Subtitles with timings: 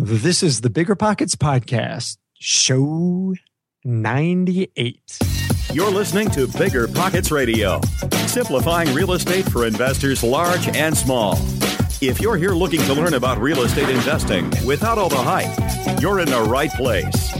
[0.00, 3.34] This is the Bigger Pockets Podcast, show
[3.84, 5.18] 98.
[5.72, 7.80] You're listening to Bigger Pockets Radio,
[8.28, 11.36] simplifying real estate for investors large and small.
[12.00, 16.20] If you're here looking to learn about real estate investing without all the hype, you're
[16.20, 17.32] in the right place.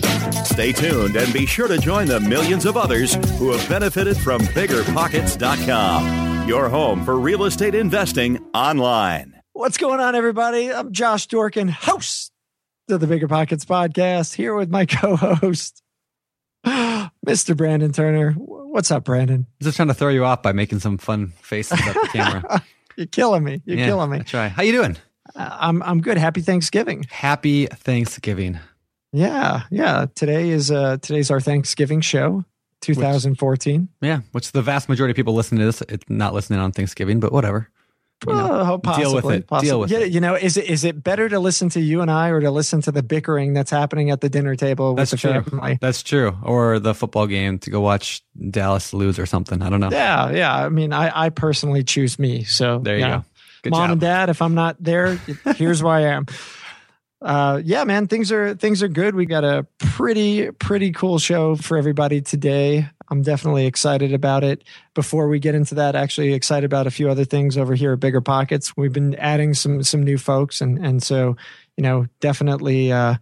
[0.44, 4.40] Stay tuned and be sure to join the millions of others who have benefited from
[4.40, 9.40] biggerpockets.com, your home for real estate investing online.
[9.52, 10.72] What's going on, everybody?
[10.72, 12.32] I'm Josh Dorkin, host
[12.90, 15.82] of the Bigger Pockets Podcast, here with my co host,
[16.66, 17.56] Mr.
[17.56, 18.32] Brandon Turner.
[18.32, 19.46] What's up, Brandon?
[19.62, 22.64] Just trying to throw you off by making some fun faces at the camera.
[22.96, 23.62] You're killing me.
[23.64, 24.18] You're Yeah, killing me.
[24.18, 24.48] I try.
[24.48, 24.96] How you doing?
[25.34, 26.18] Uh, I'm I'm good.
[26.18, 27.04] Happy Thanksgiving.
[27.10, 28.58] Happy Thanksgiving.
[29.12, 30.06] Yeah, yeah.
[30.14, 32.44] Today is uh today's our Thanksgiving show,
[32.82, 33.88] 2014.
[34.00, 37.20] Yeah, which the vast majority of people listening to this, it's not listening on Thanksgiving,
[37.20, 37.68] but whatever.
[38.26, 39.46] You know, Well, deal possibly, with it.
[39.46, 39.68] possibly.
[39.68, 40.12] Deal with Yeah, it.
[40.12, 42.50] You know, is it is it better to listen to you and I or to
[42.50, 45.42] listen to the bickering that's happening at the dinner table with That's the true.
[45.42, 45.78] family?
[45.80, 46.36] That's true.
[46.42, 49.62] Or the football game to go watch Dallas lose or something.
[49.62, 49.90] I don't know.
[49.92, 50.54] Yeah, yeah.
[50.64, 52.42] I mean, I I personally choose me.
[52.44, 53.24] So There you go.
[53.62, 53.90] Good Mom job.
[53.92, 55.20] and dad, if I'm not there,
[55.56, 56.26] here's where I am.
[57.20, 59.14] Uh, yeah, man, things are things are good.
[59.14, 62.88] We got a pretty pretty cool show for everybody today.
[63.10, 64.64] I'm definitely excited about it.
[64.94, 68.00] Before we get into that, actually excited about a few other things over here at
[68.00, 68.76] Bigger Pockets.
[68.76, 71.36] We've been adding some some new folks, and and so
[71.76, 72.92] you know definitely.
[72.92, 73.16] Uh,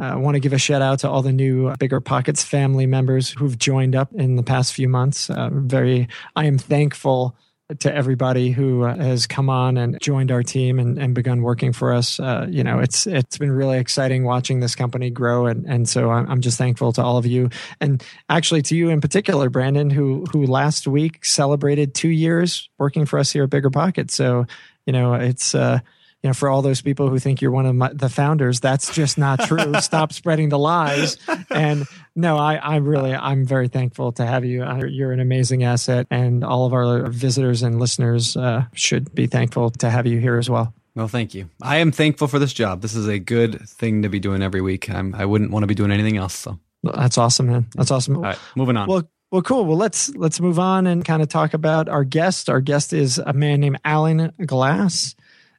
[0.00, 3.30] I want to give a shout out to all the new Bigger Pockets family members
[3.30, 5.28] who've joined up in the past few months.
[5.28, 7.34] Uh, very, I am thankful
[7.80, 11.72] to everybody who uh, has come on and joined our team and, and begun working
[11.72, 12.18] for us.
[12.18, 16.10] Uh, you know, it's it's been really exciting watching this company grow, and and so
[16.10, 19.90] I'm, I'm just thankful to all of you, and actually to you in particular, Brandon,
[19.90, 24.14] who who last week celebrated two years working for us here at Bigger Pockets.
[24.14, 24.46] So
[24.86, 25.54] you know, it's.
[25.54, 25.80] Uh,
[26.22, 28.92] you know, for all those people who think you're one of my, the founders, that's
[28.92, 29.74] just not true.
[29.80, 31.16] Stop spreading the lies.
[31.48, 34.64] And no, I, I really, I'm very thankful to have you.
[34.86, 39.70] You're an amazing asset, and all of our visitors and listeners uh, should be thankful
[39.70, 40.74] to have you here as well.
[40.96, 41.48] Well, thank you.
[41.62, 42.80] I am thankful for this job.
[42.80, 44.90] This is a good thing to be doing every week.
[44.90, 46.34] I'm, I wouldn't want to be doing anything else.
[46.34, 47.66] So, That's awesome, man.
[47.76, 48.16] That's awesome.
[48.16, 48.88] all right, moving on.
[48.88, 49.66] Well, well, cool.
[49.66, 52.48] Well, let's let's move on and kind of talk about our guest.
[52.48, 55.14] Our guest is a man named Alan Glass.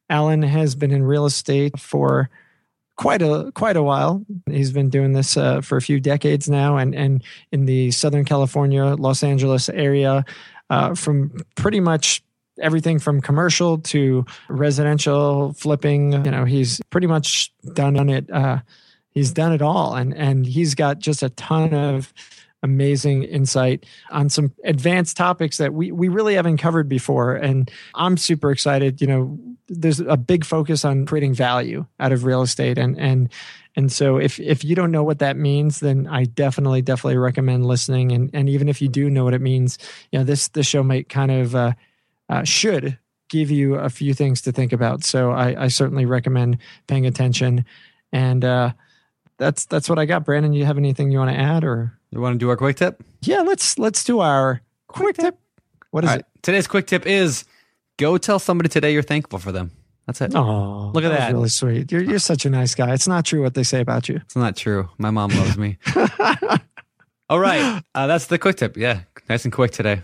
[0.09, 2.29] Alan has been in real estate for
[2.99, 4.25] quite a quite a while.
[4.45, 8.25] He's been doing this uh, for a few decades now, and and in the Southern
[8.25, 10.25] California, Los Angeles area,
[10.69, 12.21] uh, from pretty much
[12.61, 16.11] everything from commercial to residential flipping.
[16.25, 18.29] You know, he's pretty much done on it.
[18.29, 18.59] Uh,
[19.11, 22.13] he's done it all, and and he's got just a ton of
[22.61, 28.17] amazing insight on some advanced topics that we we really haven't covered before and I'm
[28.17, 32.77] super excited you know there's a big focus on creating value out of real estate.
[32.77, 33.29] And and
[33.75, 37.65] and so if if you don't know what that means then I definitely definitely recommend
[37.65, 38.11] listening.
[38.11, 39.77] And and even if you do know what it means
[40.11, 41.73] you know this this show might kind of uh,
[42.29, 42.97] uh should
[43.29, 45.03] give you a few things to think about.
[45.03, 46.57] So I I certainly recommend
[46.87, 47.65] paying attention.
[48.11, 48.71] And uh
[49.37, 50.25] that's that's what I got.
[50.25, 51.93] Brandon you have anything you want to add or?
[52.11, 53.03] You want to do our quick tip?
[53.21, 55.37] yeah, let's let's do our quick tip.
[55.91, 56.25] What is it?
[56.41, 57.45] Today's quick tip is
[57.99, 59.71] go tell somebody today you're thankful for them.
[60.07, 60.31] That's it.
[60.31, 60.35] it?
[60.35, 61.33] Oh, Look at was that.
[61.33, 61.91] Really sweet.
[61.91, 62.93] You're you're such a nice guy.
[62.93, 64.15] It's not true what they say about you.
[64.15, 64.89] It's not true.
[64.97, 65.77] My mom loves me.
[67.29, 67.83] All right.
[67.93, 68.75] Uh, that's the quick tip.
[68.75, 69.01] Yeah.
[69.29, 70.01] Nice and quick today.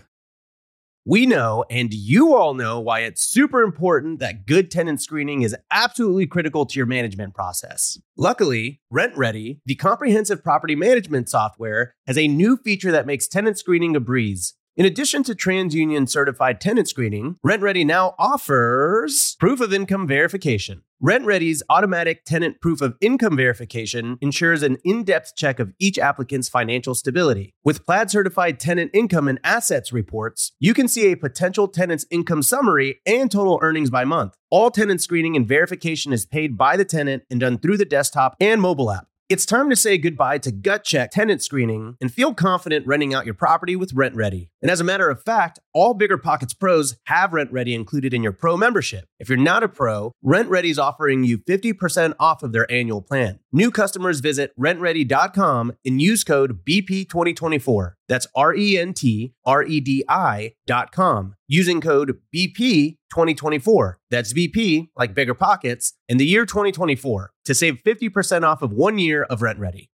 [1.08, 5.54] We know, and you all know, why it's super important that good tenant screening is
[5.70, 7.96] absolutely critical to your management process.
[8.16, 13.94] Luckily, RentRedi, the comprehensive property management software, has a new feature that makes tenant screening
[13.94, 14.54] a breeze.
[14.76, 20.82] In addition to TransUnion certified tenant screening, RentRedi now offers proof of income verification.
[21.02, 26.50] RentRedi's automatic tenant proof of income verification ensures an in depth check of each applicant's
[26.50, 27.54] financial stability.
[27.64, 32.42] With Plaid certified tenant income and assets reports, you can see a potential tenant's income
[32.42, 34.34] summary and total earnings by month.
[34.50, 38.36] All tenant screening and verification is paid by the tenant and done through the desktop
[38.40, 39.06] and mobile app.
[39.28, 43.24] It's time to say goodbye to gut check tenant screening and feel confident renting out
[43.24, 44.50] your property with RentRedi.
[44.62, 48.30] And as a matter of fact, all Bigger Pockets pros have RentRedi included in your
[48.30, 49.06] pro membership.
[49.18, 53.40] If you're not a pro, RentRedi is offering you 50% off of their annual plan.
[53.56, 57.94] New customers visit rentredi.com and use code BP2024.
[58.06, 61.36] That's R E N T R E D I.com.
[61.48, 63.94] Using code BP2024.
[64.10, 68.98] That's BP, like bigger pockets, in the year 2024 to save 50% off of one
[68.98, 69.88] year of RentRedi.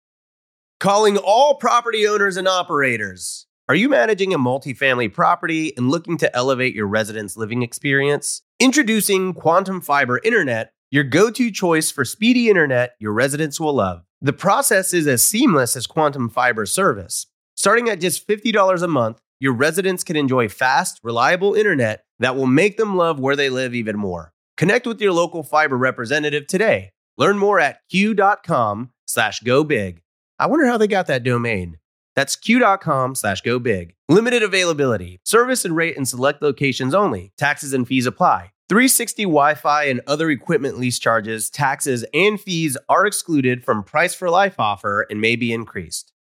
[0.80, 3.46] Calling all property owners and operators.
[3.68, 8.42] Are you managing a multifamily property and looking to elevate your residents' living experience?
[8.62, 14.03] Introducing Quantum Fiber Internet your go to choice for speedy internet your residents will love.
[14.21, 17.27] The process is as seamless as Quantum Fiber service.
[17.56, 22.47] Starting at just $50 a month, your residents can enjoy fast, reliable internet that will
[22.47, 24.33] make them love where they live even more.
[24.57, 26.91] Connect with your local fiber representative today.
[27.18, 30.01] Learn more at q.com slash go big.
[30.38, 31.77] I wonder how they got that domain.
[32.15, 33.94] That's q.com slash go big.
[34.09, 35.19] Limited availability.
[35.24, 37.31] Service and rate in select locations only.
[37.38, 38.51] Taxes and fees apply.
[38.69, 44.13] 360 Wi Fi and other equipment lease charges, taxes, and fees are excluded from price
[44.13, 46.13] for life offer and may be increased.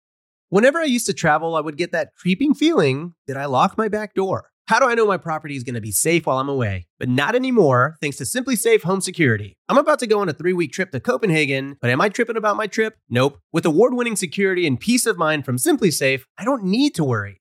[0.49, 3.89] Whenever I used to travel, I would get that creeping feeling that I locked my
[3.89, 4.51] back door.
[4.67, 6.87] How do I know my property is going to be safe while I'm away?
[7.01, 9.57] But not anymore, thanks to SimpliSafe Home Security.
[9.69, 12.37] I'm about to go on a three week trip to Copenhagen, but am I tripping
[12.37, 12.95] about my trip?
[13.11, 13.41] Nope.
[13.53, 17.41] With award winning security and peace of mind from SimpliSafe, I don't need to worry.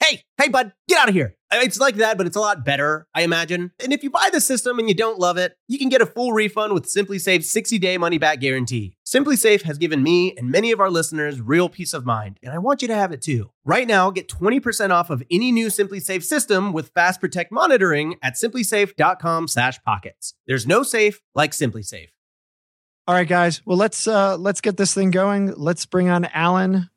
[0.00, 1.36] Hey, hey, bud, get out of here.
[1.52, 3.72] It's like that, but it's a lot better, I imagine.
[3.82, 6.06] And if you buy the system and you don't love it, you can get a
[6.06, 8.96] full refund with SimpliSafe's 60 day money back guarantee.
[9.06, 12.58] SimpliSafe has given me and many of our listeners real peace of mind, and I
[12.58, 13.50] want you to have it too.
[13.64, 18.34] Right now, get 20% off of any new SimpliSafe system with Fast Protect monitoring at
[18.34, 20.34] simplisafe.com/pockets.
[20.46, 22.08] There's no safe like SimpliSafe.
[23.06, 23.60] All right, guys.
[23.66, 25.52] Well, let's uh let's get this thing going.
[25.54, 26.88] Let's bring on Alan.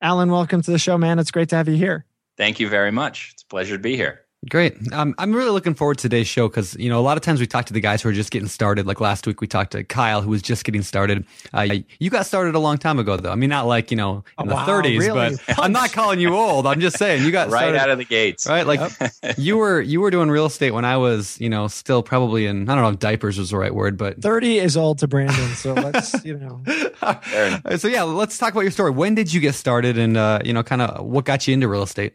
[0.00, 1.18] Alan, welcome to the show, man.
[1.18, 2.06] It's great to have you here.
[2.38, 3.32] Thank you very much.
[3.34, 4.22] It's a pleasure to be here.
[4.48, 4.76] Great.
[4.92, 7.40] Um, I'm really looking forward to today's show because, you know, a lot of times
[7.40, 8.86] we talk to the guys who are just getting started.
[8.86, 11.26] Like last week, we talked to Kyle, who was just getting started.
[11.52, 13.32] Uh, you got started a long time ago, though.
[13.32, 15.36] I mean, not like, you know, in oh, the wow, 30s, really?
[15.46, 16.68] but I'm not calling you old.
[16.68, 18.46] I'm just saying you got right started, out of the gates.
[18.46, 18.64] Right.
[18.64, 19.34] Like yep.
[19.38, 22.68] you were, you were doing real estate when I was, you know, still probably in,
[22.68, 25.48] I don't know if diapers was the right word, but 30 is old to Brandon.
[25.56, 26.62] So let's, you know.
[27.76, 28.92] so yeah, let's talk about your story.
[28.92, 31.66] When did you get started and, uh, you know, kind of what got you into
[31.66, 32.14] real estate?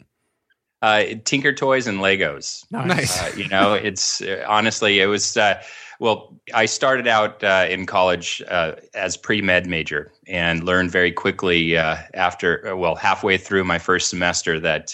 [0.83, 2.69] Uh, Tinker Toys and Legos.
[2.69, 3.19] Nice.
[3.19, 5.35] Uh, you know, it's uh, honestly, it was.
[5.35, 5.59] Uh,
[5.99, 11.13] well, I started out uh, in college uh, as pre med major and learned very
[11.13, 14.93] quickly after, well, halfway through my first semester that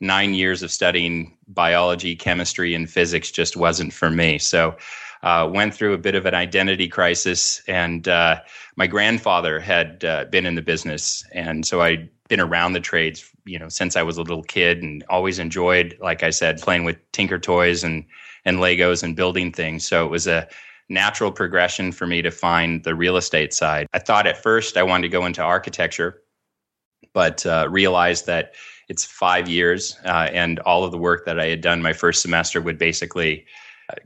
[0.00, 4.38] nine years of studying biology, chemistry, and physics just wasn't for me.
[4.38, 4.76] So,
[5.22, 8.06] went through a bit of an identity crisis, and
[8.76, 10.00] my grandfather had
[10.30, 14.02] been in the business, and so I been around the trades, you know, since I
[14.02, 18.04] was a little kid and always enjoyed, like I said, playing with Tinker toys and
[18.46, 19.86] and Legos and building things.
[19.86, 20.46] So it was a
[20.88, 23.86] natural progression for me to find the real estate side.
[23.94, 26.22] I thought at first I wanted to go into architecture,
[27.14, 28.52] but uh, realized that
[28.88, 32.20] it's five years uh, and all of the work that I had done my first
[32.20, 33.46] semester would basically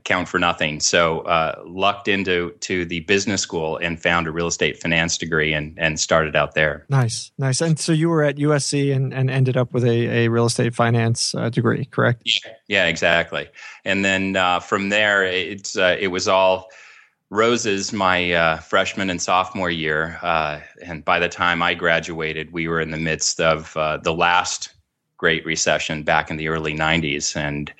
[0.03, 0.79] count for nothing.
[0.79, 5.53] So uh, lucked into to the business school and found a real estate finance degree
[5.53, 6.85] and and started out there.
[6.89, 7.61] Nice, nice.
[7.61, 10.75] And so you were at USC and, and ended up with a, a real estate
[10.75, 12.23] finance uh, degree, correct?
[12.25, 13.49] Yeah, yeah, exactly.
[13.85, 16.69] And then uh, from there, it's uh, it was all
[17.31, 20.17] roses my uh, freshman and sophomore year.
[20.23, 24.73] Uh, and by the time I graduated, we were in the midst of the last
[25.17, 27.73] Great Recession back in the early '90s, and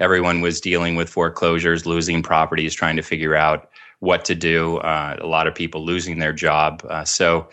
[0.00, 3.70] everyone was dealing with foreclosures, losing properties, trying to figure out
[4.00, 4.78] what to do.
[4.78, 6.84] Uh, a lot of people losing their job.
[6.88, 7.48] Uh, so,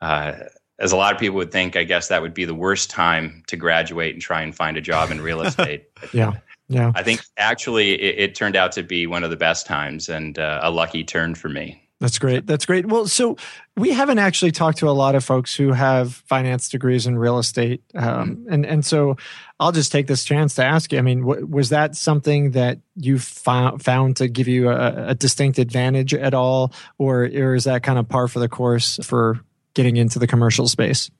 [0.00, 0.34] uh,
[0.80, 3.42] as a lot of people would think, I guess that would be the worst time
[3.48, 5.88] to graduate and try and find a job in real estate.
[6.12, 6.34] yeah.
[6.68, 6.92] Yeah.
[6.94, 10.38] I think actually it, it, turned out to be one of the best times and
[10.38, 11.82] uh, a lucky turn for me.
[12.00, 12.46] That's great.
[12.46, 12.86] That's great.
[12.86, 13.36] Well, so
[13.76, 17.38] we haven't actually talked to a lot of folks who have finance degrees in real
[17.38, 19.16] estate, um, and and so
[19.60, 20.98] I'll just take this chance to ask you.
[20.98, 25.14] I mean, w- was that something that you found found to give you a, a
[25.14, 29.40] distinct advantage at all, or, or is that kind of par for the course for
[29.74, 31.10] getting into the commercial space?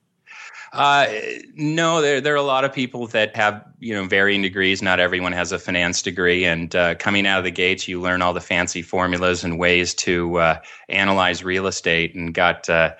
[0.72, 1.06] Uh,
[1.54, 4.82] no, there there are a lot of people that have you know varying degrees.
[4.82, 8.20] Not everyone has a finance degree, and uh, coming out of the gates, you learn
[8.20, 12.14] all the fancy formulas and ways to uh, analyze real estate.
[12.14, 12.94] And got uh,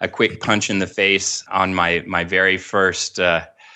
[0.00, 3.20] a quick punch in the face on my my very first.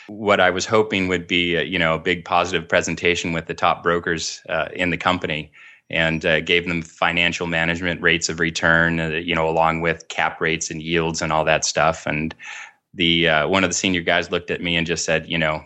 [0.09, 3.55] Uh, what I was hoping would be, you know, a big positive presentation with the
[3.55, 4.43] top brokers
[4.75, 5.51] in the company,
[5.91, 10.41] and uh, gave them financial management rates of return, uh, you know, along with cap
[10.41, 12.07] rates and yields and all that stuff.
[12.07, 12.35] And
[12.95, 15.63] the uh, one of the senior guys looked at me and just said, you know,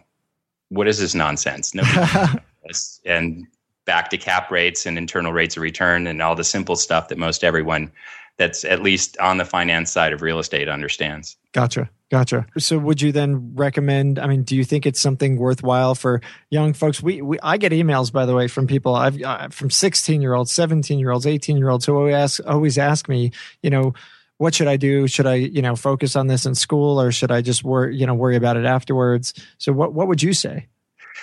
[0.71, 1.75] what is this nonsense?
[1.75, 1.83] No,
[3.05, 3.47] and
[3.85, 7.17] back to cap rates and internal rates of return and all the simple stuff that
[7.17, 7.91] most everyone
[8.37, 11.37] that's at least on the finance side of real estate understands.
[11.53, 11.89] Gotcha.
[12.11, 12.47] Gotcha.
[12.57, 16.73] So would you then recommend, I mean, do you think it's something worthwhile for young
[16.73, 17.03] folks?
[17.03, 20.33] We, we I get emails by the way from people I've uh, from 16 year
[20.33, 23.93] olds, 17 year olds, 18 year olds who always ask, always ask me, you know,
[24.39, 25.07] what should I do?
[25.07, 28.07] Should I, you know, focus on this in school or should I just worry, you
[28.07, 29.35] know, worry about it afterwards?
[29.59, 30.67] So what, what would you say?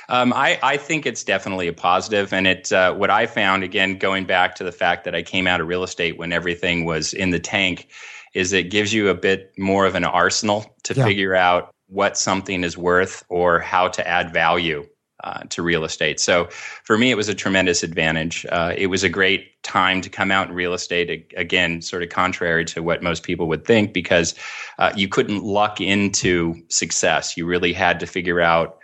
[0.10, 3.98] Um, I, I, think it's definitely a positive, and it uh, what I found again
[3.98, 7.13] going back to the fact that I came out of real estate when everything was
[7.13, 7.88] in the tank,
[8.36, 11.04] is it gives you a bit more of an arsenal to yeah.
[11.04, 14.86] figure out what something is worth or how to add value
[15.24, 16.20] uh, to real estate.
[16.20, 16.46] So
[16.84, 18.46] for me, it was a tremendous advantage.
[18.51, 21.34] Uh, it was a great time to come out in real estate.
[21.38, 24.36] Again, sort of contrary to what most people would think, because
[24.77, 27.38] uh, you couldn't luck into success.
[27.38, 28.77] You really had to figure out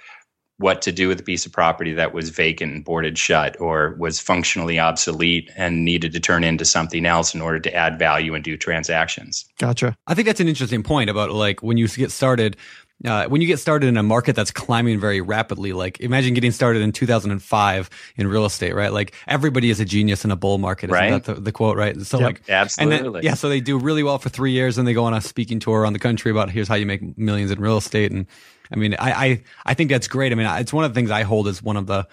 [0.61, 3.95] what to do with a piece of property that was vacant and boarded shut or
[3.97, 8.33] was functionally obsolete and needed to turn into something else in order to add value
[8.33, 9.45] and do transactions.
[9.59, 9.97] Gotcha.
[10.07, 12.55] I think that's an interesting point about like when you get started.
[13.03, 16.51] Uh, when you get started in a market that's climbing very rapidly, like imagine getting
[16.51, 18.93] started in 2005 in real estate, right?
[18.93, 20.91] Like everybody is a genius in a bull market.
[20.91, 21.23] Isn't right.
[21.23, 21.99] that the, the quote, right?
[22.01, 22.25] So yep.
[22.25, 23.21] like, absolutely.
[23.21, 23.33] Then, yeah.
[23.33, 25.81] So they do really well for three years and they go on a speaking tour
[25.81, 28.11] around the country about here's how you make millions in real estate.
[28.11, 28.27] And
[28.71, 30.31] I mean, I, I, I think that's great.
[30.31, 32.07] I mean, it's one of the things I hold as one of the,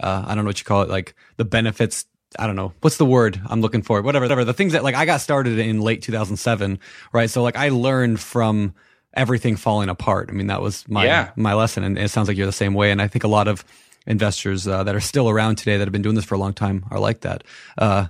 [0.00, 2.04] uh, I don't know what you call it, like the benefits.
[2.38, 4.02] I don't know what's the word I'm looking for.
[4.02, 4.44] Whatever, whatever.
[4.44, 6.78] The things that like I got started in late 2007,
[7.12, 7.28] right?
[7.28, 8.74] So like I learned from
[9.18, 10.30] everything falling apart.
[10.30, 11.30] I mean, that was my yeah.
[11.36, 12.90] my lesson, and it sounds like you're the same way.
[12.90, 13.64] And I think a lot of
[14.06, 16.54] investors uh, that are still around today that have been doing this for a long
[16.54, 17.44] time are like that.
[17.76, 18.06] Uh,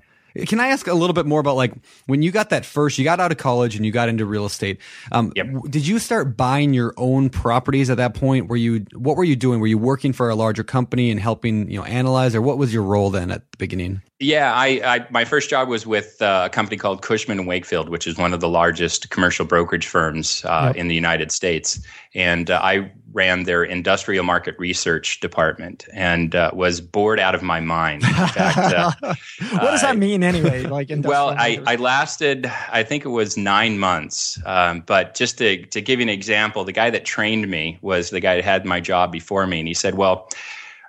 [0.47, 1.73] can I ask a little bit more about like
[2.07, 4.47] when you got that first, you got out of college and you got into real
[4.47, 4.79] estate.
[5.11, 5.47] Um, yep.
[5.69, 8.49] Did you start buying your own properties at that point?
[8.49, 9.61] Were you what were you doing?
[9.61, 12.73] Were you working for a larger company and helping you know analyze, or what was
[12.73, 14.03] your role then at the beginning?
[14.21, 17.89] Yeah, I, I my first job was with uh, a company called Cushman and Wakefield,
[17.89, 20.77] which is one of the largest commercial brokerage firms uh, yep.
[20.77, 21.81] in the United States,
[22.15, 27.43] and uh, I ran their industrial market research department and uh, was bored out of
[27.43, 28.03] my mind.
[28.03, 28.91] In fact, uh,
[29.53, 30.65] what does that mean anyway?
[30.65, 34.41] Like, well, I, I lasted, I think it was nine months.
[34.45, 38.11] Um, but just to to give you an example, the guy that trained me was
[38.11, 40.29] the guy that had my job before me, and he said, "Well,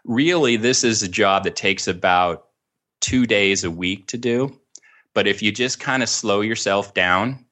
[0.04, 2.48] really, this is a job that takes about."
[3.02, 4.58] Two days a week to do.
[5.14, 7.46] But if you just kind of slow yourself down,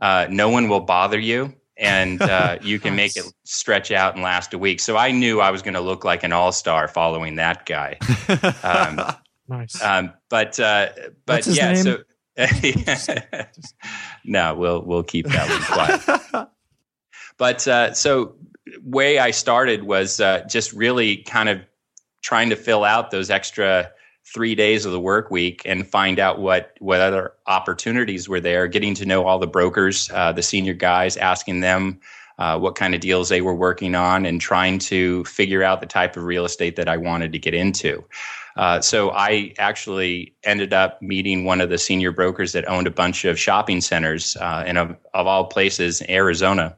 [0.00, 3.16] uh, no one will bother you and uh, you can nice.
[3.16, 4.80] make it stretch out and last a week.
[4.80, 7.98] So I knew I was going to look like an all star following that guy.
[8.62, 9.00] Um,
[9.48, 9.82] nice.
[9.82, 10.90] Um, but uh,
[11.26, 11.82] but yeah, name?
[11.82, 11.98] so.
[14.24, 16.48] no, we'll we'll keep that one quiet.
[17.36, 18.36] but uh, so
[18.82, 21.60] way I started was uh, just really kind of
[22.22, 23.90] trying to fill out those extra
[24.32, 28.66] three days of the work week and find out what what other opportunities were there.
[28.68, 32.00] Getting to know all the brokers, uh, the senior guys, asking them
[32.38, 35.86] uh, what kind of deals they were working on, and trying to figure out the
[35.86, 38.04] type of real estate that I wanted to get into.
[38.56, 42.90] Uh, so I actually ended up meeting one of the senior brokers that owned a
[42.90, 46.76] bunch of shopping centers uh, in of, of all places, Arizona.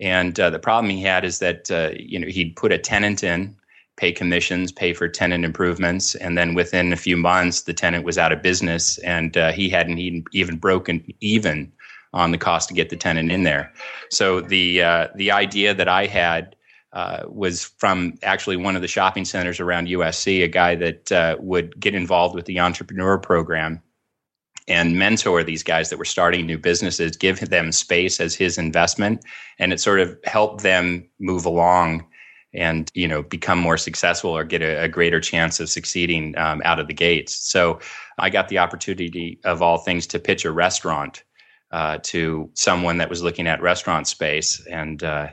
[0.00, 3.22] And uh, the problem he had is that uh, you know he'd put a tenant
[3.22, 3.56] in
[3.96, 8.18] pay commissions, pay for tenant improvements, and then within a few months, the tenant was
[8.18, 9.98] out of business, and uh, he hadn't
[10.32, 11.72] even broken even
[12.14, 13.72] on the cost to get the tenant in there.
[14.10, 16.56] So the uh, the idea that I had
[16.92, 21.36] uh, was from actually one of the shopping centers around USC, a guy that uh,
[21.40, 23.82] would get involved with the entrepreneur program
[24.68, 29.24] and mentor these guys that were starting new businesses, give them space as his investment,
[29.58, 32.06] and it sort of helped them move along
[32.54, 36.62] and you know become more successful or get a, a greater chance of succeeding um,
[36.64, 37.34] out of the gates.
[37.34, 37.80] So
[38.18, 41.24] I got the opportunity of all things to pitch a restaurant
[41.70, 45.02] uh, to someone that was looking at restaurant space and.
[45.02, 45.28] Uh,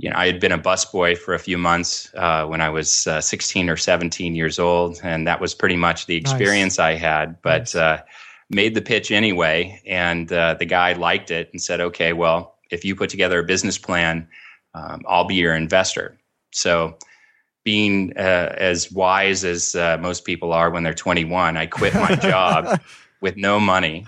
[0.00, 3.08] you know, I had been a busboy for a few months uh, when I was
[3.08, 6.84] uh, 16 or 17 years old, and that was pretty much the experience nice.
[6.84, 7.42] I had.
[7.42, 7.74] But nice.
[7.74, 8.02] Uh,
[8.50, 12.84] made the pitch anyway, and uh, the guy liked it and said, "Okay, well, if
[12.84, 14.28] you put together a business plan,
[14.74, 16.18] um, I'll be your investor."
[16.58, 16.96] So,
[17.64, 22.14] being uh, as wise as uh, most people are when they're 21, I quit my
[22.22, 22.80] job
[23.20, 24.06] with no money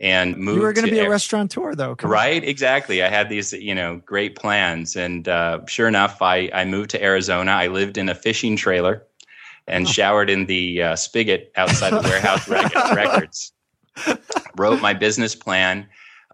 [0.00, 0.56] and moved.
[0.56, 2.42] You were going to be a restaurateur, though, Come right?
[2.42, 2.48] On.
[2.48, 3.02] Exactly.
[3.02, 7.02] I had these, you know, great plans, and uh, sure enough, I I moved to
[7.02, 7.52] Arizona.
[7.52, 9.04] I lived in a fishing trailer
[9.66, 9.90] and oh.
[9.90, 12.48] showered in the uh, spigot outside the warehouse
[12.94, 13.52] records.
[14.56, 15.86] Wrote my business plan.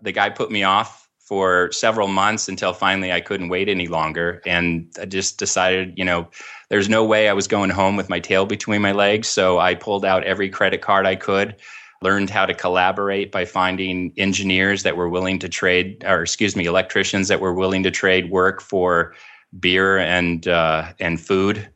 [0.03, 1.00] The guy put me off
[1.31, 4.43] for several months until finally I couldn't wait any longer.
[4.45, 6.29] And I just decided, you know,
[6.71, 9.29] there's no way I was going home with my tail between my legs.
[9.29, 11.55] So I pulled out every credit card I could,
[12.03, 16.67] learned how to collaborate by finding engineers that were willing to trade, or excuse me,
[16.67, 19.15] electricians that were willing to trade work for
[19.61, 21.71] beer and uh, and food,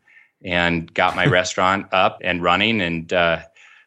[0.45, 2.81] and got my restaurant up and running.
[2.81, 3.43] And uh,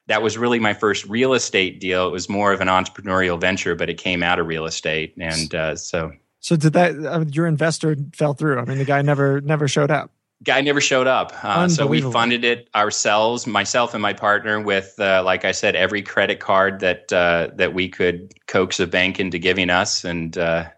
[0.08, 2.08] that was really my first real estate deal.
[2.08, 5.54] It was more of an entrepreneurial venture, but it came out of real estate, and
[5.54, 6.12] uh, so.
[6.40, 6.96] So did that?
[6.96, 8.60] Uh, your investor fell through.
[8.60, 10.12] I mean, the guy never never showed up.
[10.44, 11.34] Guy never showed up.
[11.44, 15.76] Uh, so we funded it ourselves, myself and my partner, with uh, like I said,
[15.76, 20.38] every credit card that uh, that we could coax a bank into giving us, and
[20.38, 20.70] uh,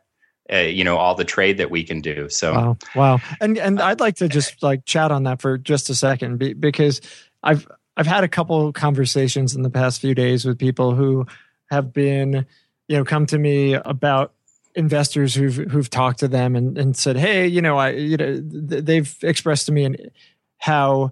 [0.51, 2.29] you know all the trade that we can do.
[2.29, 3.19] So wow, wow.
[3.41, 7.01] And and I'd like to just like chat on that for just a second because
[7.43, 7.67] I've
[7.99, 11.27] I've had a couple conversations in the past few days with people who
[11.69, 12.45] have been,
[12.87, 14.31] you know, come to me about
[14.73, 18.39] investors who've who've talked to them and, and said, hey, you know, I you know
[18.41, 20.11] they've expressed to me and
[20.59, 21.11] how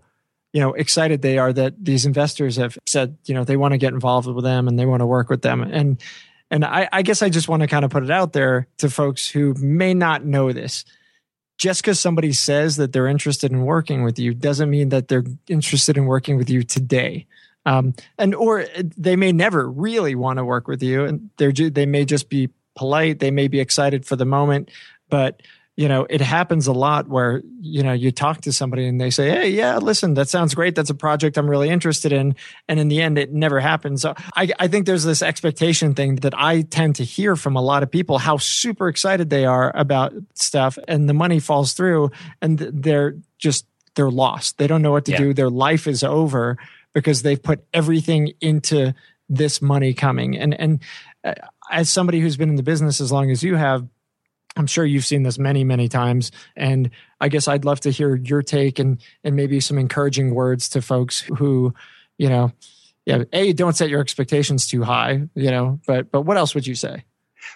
[0.54, 3.78] you know excited they are that these investors have said you know they want to
[3.78, 5.62] get involved with them and they want to work with them.
[5.62, 6.02] And
[6.50, 8.90] and I, I guess I just want to kind of put it out there to
[8.90, 10.86] folks who may not know this
[11.58, 15.26] just because somebody says that they're interested in working with you doesn't mean that they're
[15.48, 17.26] interested in working with you today.
[17.66, 21.86] Um, and or they may never really want to work with you, and they're they
[21.86, 23.20] may just be polite.
[23.20, 24.72] They may be excited for the moment,
[25.10, 25.42] but
[25.78, 29.12] you know, it happens a lot where, you know, you talk to somebody and they
[29.12, 30.74] say, Hey, yeah, listen, that sounds great.
[30.74, 32.36] That's a project I'm really interested in.
[32.68, 34.02] And in the end, it never happens.
[34.02, 37.62] So I, I think there's this expectation thing that I tend to hear from a
[37.62, 42.10] lot of people, how super excited they are about stuff and the money falls through
[42.42, 44.58] and they're just, they're lost.
[44.58, 45.20] They don't know what to yeah.
[45.20, 45.34] do.
[45.36, 46.58] Their life is over
[46.94, 48.96] because they've put everything into
[49.30, 50.38] this money coming.
[50.38, 50.80] And, and
[51.24, 51.36] uh,
[51.70, 53.88] as somebody who's been in the business as long as you have,
[54.58, 56.32] I'm sure you've seen this many, many times.
[56.56, 56.90] And
[57.22, 60.82] I guess I'd love to hear your take and and maybe some encouraging words to
[60.82, 61.74] folks who,
[62.18, 62.52] you know,
[63.06, 65.80] yeah, a don't set your expectations too high, you know.
[65.88, 67.06] But but what else would you say?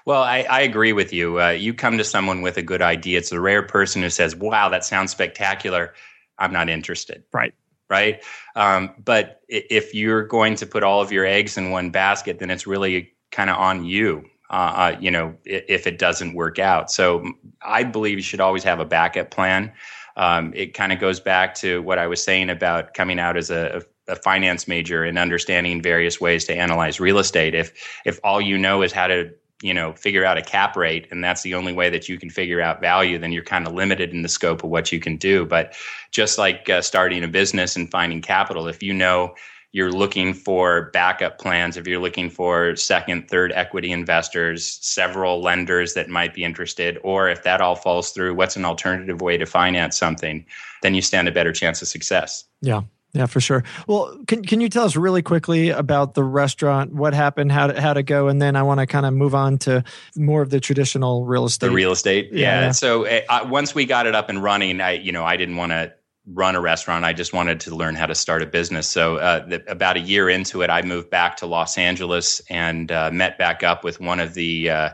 [0.05, 1.41] Well, I, I agree with you.
[1.41, 3.17] Uh, you come to someone with a good idea.
[3.17, 5.93] It's a rare person who says, "Wow, that sounds spectacular."
[6.37, 7.23] I'm not interested.
[7.33, 7.53] Right.
[7.89, 8.23] Right.
[8.55, 12.49] Um, but if you're going to put all of your eggs in one basket, then
[12.49, 16.91] it's really kind of on you uh, uh you know, if it doesn't work out.
[16.91, 19.71] So I believe you should always have a backup plan.
[20.17, 23.49] Um, it kind of goes back to what I was saying about coming out as
[23.49, 27.55] a, a, finance major and understanding various ways to analyze real estate.
[27.55, 27.71] If
[28.05, 31.23] if all you know is how to you know figure out a cap rate and
[31.23, 34.11] that's the only way that you can figure out value then you're kind of limited
[34.11, 35.75] in the scope of what you can do but
[36.11, 39.33] just like uh, starting a business and finding capital if you know
[39.73, 45.93] you're looking for backup plans, if you're looking for second, third equity investors, several lenders
[45.93, 49.45] that might be interested, or if that all falls through, what's an alternative way to
[49.45, 50.45] finance something,
[50.81, 52.43] then you stand a better chance of success.
[52.61, 52.81] Yeah.
[53.13, 53.65] Yeah, for sure.
[53.87, 56.93] Well, can can you tell us really quickly about the restaurant?
[56.93, 57.51] What happened?
[57.51, 58.29] How to, how to go?
[58.29, 59.83] And then I want to kind of move on to
[60.15, 61.67] more of the traditional real estate.
[61.67, 62.61] The real estate, yeah.
[62.61, 62.71] yeah.
[62.71, 65.73] So uh, once we got it up and running, I you know I didn't want
[65.73, 65.93] to
[66.27, 67.03] run a restaurant.
[67.03, 68.87] I just wanted to learn how to start a business.
[68.87, 72.91] So, uh, the, about a year into it, I moved back to Los Angeles and
[72.91, 74.89] uh, met back up with one of the uh,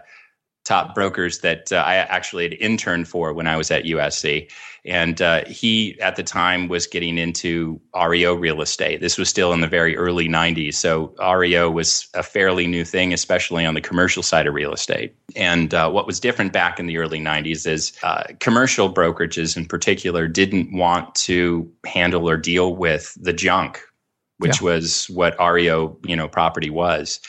[0.67, 4.51] top brokers that uh, I actually had interned for when I was at USC.
[4.84, 9.01] And uh, he, at the time, was getting into REO real estate.
[9.01, 10.75] This was still in the very early 90s.
[10.75, 15.15] So REO was a fairly new thing, especially on the commercial side of real estate.
[15.36, 19.65] And uh, what was different back in the early 90s is uh, commercial brokerages in
[19.65, 23.82] particular didn't want to handle or deal with the junk,
[24.38, 24.65] which yeah.
[24.65, 27.19] was what REO, you know, property was.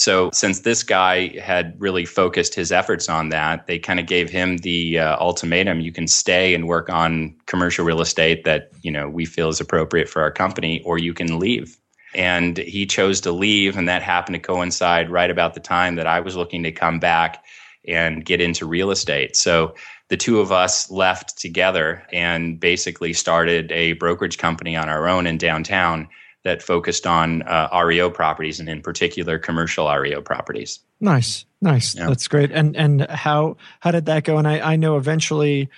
[0.00, 4.30] So since this guy had really focused his efforts on that, they kind of gave
[4.30, 8.90] him the uh, ultimatum: you can stay and work on commercial real estate that you
[8.90, 11.76] know we feel is appropriate for our company, or you can leave.
[12.14, 16.06] And he chose to leave, and that happened to coincide right about the time that
[16.06, 17.44] I was looking to come back
[17.86, 19.36] and get into real estate.
[19.36, 19.74] So
[20.08, 25.26] the two of us left together and basically started a brokerage company on our own
[25.26, 26.08] in downtown
[26.44, 30.80] that focused on uh, REO properties and in particular commercial REO properties.
[31.00, 31.94] Nice, nice.
[31.94, 32.08] Yeah.
[32.08, 32.50] That's great.
[32.52, 34.38] And and how how did that go?
[34.38, 35.68] And I I know eventually,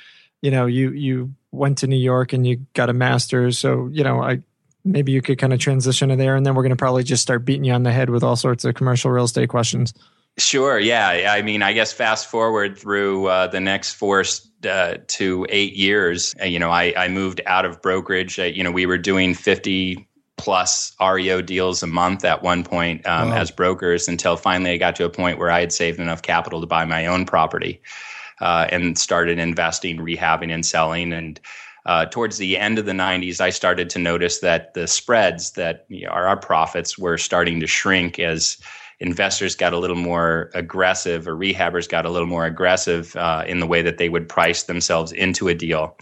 [0.41, 3.59] you know, you you went to New York and you got a master's.
[3.59, 4.43] So you know, I
[4.85, 7.23] maybe you could kind of transition to there, and then we're going to probably just
[7.23, 9.95] start beating you on the head with all sorts of commercial real estate questions.
[10.39, 10.79] Sure.
[10.79, 11.31] Yeah.
[11.31, 14.25] I mean, I guess fast forward through uh, the next four
[14.67, 18.39] uh, to eight years, uh, you know, I, I moved out of brokerage.
[18.39, 23.07] Uh, you know, we were doing 50 plus REO deals a month at one point
[23.07, 23.37] um, wow.
[23.37, 26.61] as brokers until finally I got to a point where I had saved enough capital
[26.61, 27.81] to buy my own property
[28.41, 31.13] uh, and started investing, rehabbing, and selling.
[31.13, 31.41] And
[31.87, 35.85] uh, towards the end of the 90s, I started to notice that the spreads that
[35.89, 38.59] you know, are our profits were starting to shrink as
[39.01, 43.61] investors got a little more aggressive or rehabbers got a little more aggressive uh, in
[43.61, 45.97] the way that they would price themselves into a deal.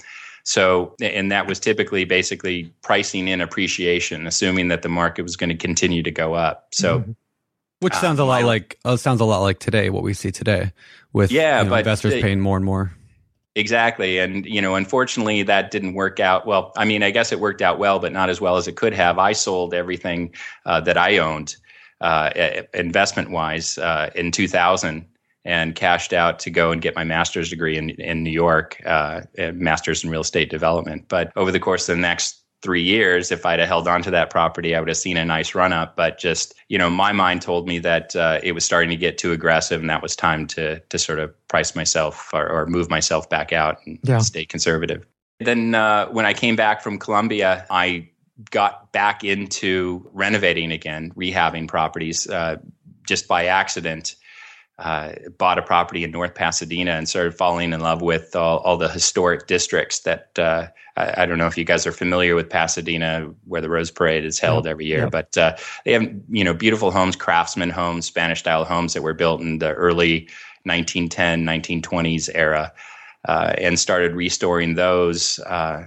[0.50, 5.50] So, and that was typically basically pricing in appreciation, assuming that the market was going
[5.50, 6.66] to continue to go up.
[6.72, 7.12] So, mm-hmm.
[7.78, 10.32] which sounds um, a lot like uh, sounds a lot like today, what we see
[10.32, 10.72] today,
[11.12, 12.92] with yeah, you know, investors paying more and more.
[13.54, 16.72] Exactly, and you know, unfortunately, that didn't work out well.
[16.76, 18.92] I mean, I guess it worked out well, but not as well as it could
[18.92, 19.20] have.
[19.20, 20.34] I sold everything
[20.66, 21.54] uh, that I owned,
[22.00, 22.30] uh,
[22.74, 25.06] investment wise, uh, in 2000
[25.44, 29.22] and cashed out to go and get my master's degree in, in New York, uh,
[29.54, 31.06] master's in real estate development.
[31.08, 34.10] But over the course of the next three years, if I'd have held on to
[34.10, 35.96] that property, I would have seen a nice run up.
[35.96, 39.16] But just, you know, my mind told me that uh, it was starting to get
[39.16, 42.90] too aggressive and that was time to, to sort of price myself or, or move
[42.90, 44.18] myself back out and yeah.
[44.18, 45.06] stay conservative.
[45.38, 48.10] Then uh, when I came back from Columbia, I
[48.50, 52.56] got back into renovating again, rehabbing properties uh,
[53.06, 54.16] just by accident
[54.80, 58.78] uh, bought a property in North Pasadena and started falling in love with all, all
[58.78, 62.48] the historic districts that uh, I, I, don't know if you guys are familiar with
[62.48, 66.54] Pasadena, where the Rose Parade is held every year, but uh, they have you know
[66.54, 70.28] beautiful homes, craftsman homes, Spanish style homes that were built in the early
[70.64, 72.72] 1910, 1920s era,
[73.28, 75.84] uh, and started restoring those uh,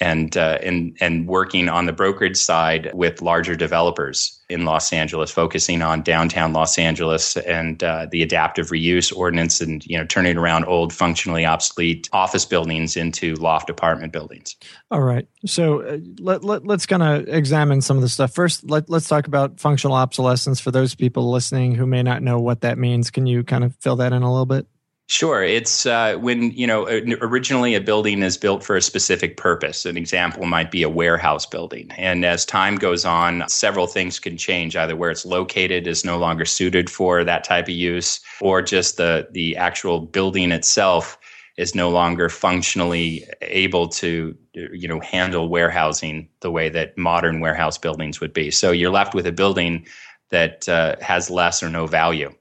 [0.00, 5.30] and uh, and and working on the brokerage side with larger developers in Los Angeles,
[5.30, 10.36] focusing on downtown Los Angeles and uh, the adaptive reuse ordinance, and you know turning
[10.36, 14.54] around old, functionally obsolete office buildings into loft apartment buildings.
[14.90, 18.68] All right, so uh, let, let let's kind of examine some of the stuff first.
[18.68, 22.60] Let let's talk about functional obsolescence for those people listening who may not know what
[22.60, 23.10] that means.
[23.10, 24.66] Can you kind of fill that in a little bit?
[25.08, 25.44] Sure.
[25.44, 26.84] It's uh, when, you know,
[27.20, 29.86] originally a building is built for a specific purpose.
[29.86, 31.92] An example might be a warehouse building.
[31.96, 34.74] And as time goes on, several things can change.
[34.74, 38.96] Either where it's located is no longer suited for that type of use, or just
[38.96, 41.16] the, the actual building itself
[41.56, 47.78] is no longer functionally able to, you know, handle warehousing the way that modern warehouse
[47.78, 48.50] buildings would be.
[48.50, 49.86] So you're left with a building
[50.30, 52.34] that uh, has less or no value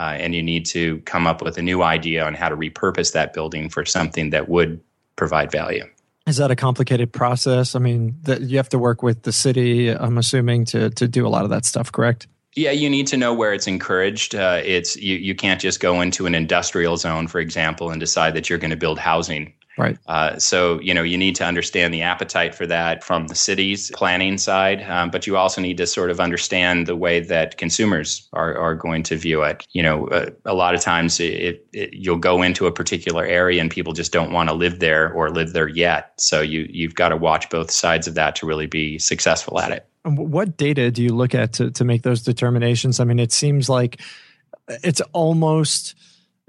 [0.00, 3.12] uh, and you need to come up with a new idea on how to repurpose
[3.12, 4.80] that building for something that would
[5.16, 5.84] provide value.
[6.26, 7.74] Is that a complicated process?
[7.74, 9.90] I mean, that you have to work with the city.
[9.90, 11.92] I'm assuming to to do a lot of that stuff.
[11.92, 12.26] Correct?
[12.56, 14.34] Yeah, you need to know where it's encouraged.
[14.34, 18.34] Uh, it's you, you can't just go into an industrial zone, for example, and decide
[18.34, 19.98] that you're going to build housing Right.
[20.06, 23.90] Uh, so, you know, you need to understand the appetite for that from the city's
[23.92, 28.28] planning side, um, but you also need to sort of understand the way that consumers
[28.34, 29.66] are, are going to view it.
[29.72, 33.58] You know, uh, a lot of times it, it, you'll go into a particular area
[33.58, 36.12] and people just don't want to live there or live there yet.
[36.18, 39.72] So you, you've got to watch both sides of that to really be successful at
[39.72, 39.86] it.
[40.04, 43.00] What data do you look at to, to make those determinations?
[43.00, 44.00] I mean, it seems like
[44.68, 45.94] it's almost–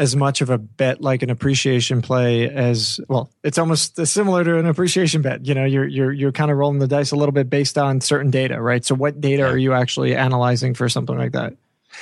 [0.01, 4.57] as much of a bet like an appreciation play as well it's almost similar to
[4.57, 5.45] an appreciation bet.
[5.45, 8.01] You know you're you're you're kind of rolling the dice a little bit based on
[8.01, 8.83] certain data right?
[8.83, 11.53] So what data are you actually analyzing for something like that?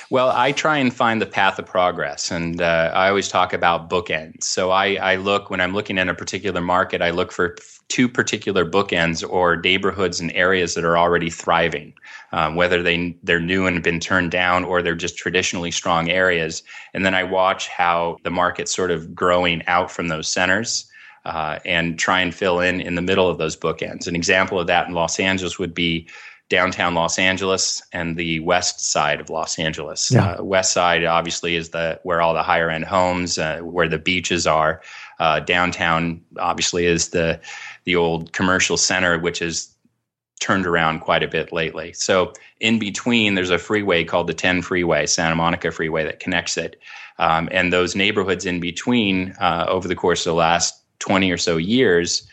[0.10, 3.90] Well, I try and find the path of progress, and uh, I always talk about
[3.90, 4.44] bookends.
[4.44, 7.56] So I, I look when I'm looking at a particular market, I look for
[7.88, 11.94] two particular bookends or neighborhoods and areas that are already thriving,
[12.32, 16.64] um, whether they they're new and been turned down or they're just traditionally strong areas.
[16.94, 20.86] And then I watch how the market's sort of growing out from those centers.
[21.26, 24.08] Uh, and try and fill in in the middle of those bookends.
[24.08, 26.08] An example of that in Los Angeles would be
[26.50, 30.12] downtown Los Angeles and the west side of Los Angeles.
[30.12, 30.32] Yeah.
[30.32, 34.00] Uh, west side obviously is the where all the higher end homes, uh, where the
[34.00, 34.82] beaches are.
[35.20, 37.40] Uh, downtown obviously is the
[37.84, 39.74] the old commercial center, which is
[40.40, 41.94] turned around quite a bit lately.
[41.94, 46.58] So in between, there's a freeway called the 10 Freeway, Santa Monica Freeway, that connects
[46.58, 46.80] it.
[47.18, 51.38] Um, and those neighborhoods in between, uh, over the course of the last 20 or
[51.38, 52.28] so years,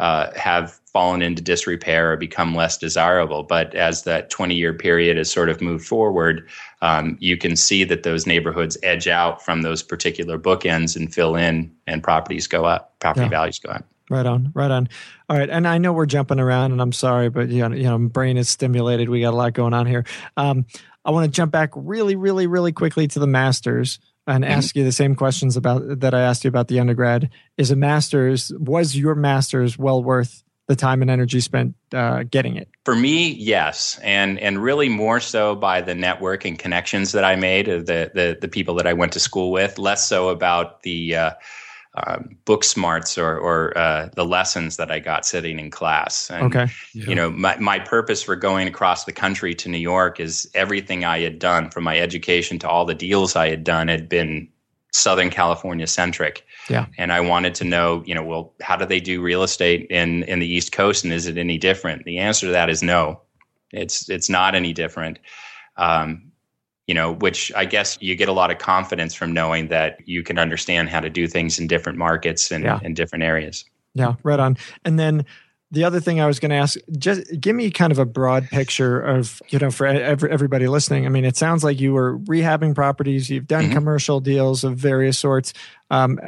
[0.00, 3.42] uh, have fallen into disrepair or become less desirable.
[3.42, 6.48] But as that 20 year period has sort of moved forward,
[6.82, 11.36] um, you can see that those neighborhoods edge out from those particular bookends and fill
[11.36, 13.30] in, and properties go up, property yeah.
[13.30, 13.84] values go up.
[14.10, 14.88] Right on, right on.
[15.30, 17.84] All right, and I know we're jumping around, and I'm sorry, but you know, you
[17.84, 19.08] know, brain is stimulated.
[19.08, 20.04] We got a lot going on here.
[20.36, 20.66] Um,
[21.04, 24.52] I want to jump back really, really, really quickly to the masters and mm-hmm.
[24.52, 27.30] ask you the same questions about that I asked you about the undergrad.
[27.56, 32.56] Is a master's was your master's well worth the time and energy spent uh, getting
[32.56, 32.68] it.
[32.84, 37.36] For me, yes, and and really more so by the network and connections that I
[37.36, 41.16] made, the the the people that I went to school with, less so about the
[41.16, 41.30] uh,
[41.94, 46.30] um, book smarts or, or uh, the lessons that I got sitting in class.
[46.30, 46.72] And, okay.
[46.92, 47.06] Yeah.
[47.06, 51.04] You know, my, my purpose for going across the country to New York is everything
[51.04, 54.48] I had done from my education to all the deals I had done had been
[54.92, 56.44] Southern California centric.
[56.68, 56.86] Yeah.
[56.98, 60.24] And I wanted to know, you know, well, how do they do real estate in,
[60.24, 62.04] in the East Coast and is it any different?
[62.04, 63.20] The answer to that is no.
[63.72, 65.18] It's it's not any different.
[65.76, 66.23] Um,
[66.86, 70.22] you know, which I guess you get a lot of confidence from knowing that you
[70.22, 72.78] can understand how to do things in different markets and yeah.
[72.82, 73.64] in different areas.
[73.94, 74.56] Yeah, right on.
[74.84, 75.24] And then
[75.70, 78.48] the other thing I was going to ask, just give me kind of a broad
[78.48, 81.04] picture of, you know, for every, everybody listening.
[81.04, 83.72] I mean, it sounds like you were rehabbing properties, you've done mm-hmm.
[83.72, 85.52] commercial deals of various sorts.
[85.90, 86.20] Um,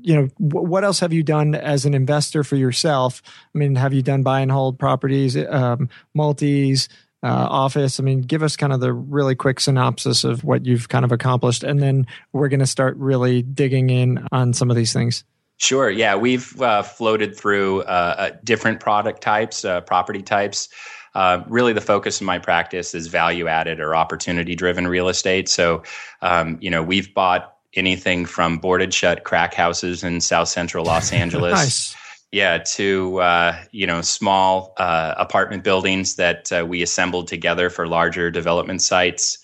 [0.00, 3.20] you know, w- what else have you done as an investor for yourself?
[3.54, 6.88] I mean, have you done buy and hold properties, um, multis,
[7.24, 7.98] uh, office?
[7.98, 11.10] I mean, give us kind of the really quick synopsis of what you've kind of
[11.10, 15.24] accomplished, and then we're going to start really digging in on some of these things.
[15.56, 15.90] Sure.
[15.90, 20.68] Yeah, we've uh, floated through uh, uh different product types, uh, property types.
[21.14, 25.48] Uh, really, the focus of my practice is value added or opportunity driven real estate.
[25.48, 25.84] So,
[26.22, 31.12] um, you know, we've bought anything from boarded shut crack houses in South Central Los
[31.24, 31.54] Angeles.
[31.54, 31.96] nice
[32.34, 37.86] yeah, to uh, you know small uh, apartment buildings that uh, we assembled together for
[37.86, 39.38] larger development sites.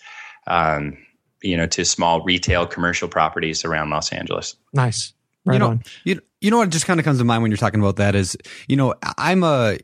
[0.46, 0.98] Um,
[1.42, 4.57] you know, to small retail commercial properties around Los Angeles.
[4.74, 5.14] Nice.
[5.46, 5.83] Right you know, on.
[6.05, 8.14] You, you know what just kind of comes to mind when you're talking about that
[8.14, 8.37] is,
[8.68, 9.79] you know, I'm a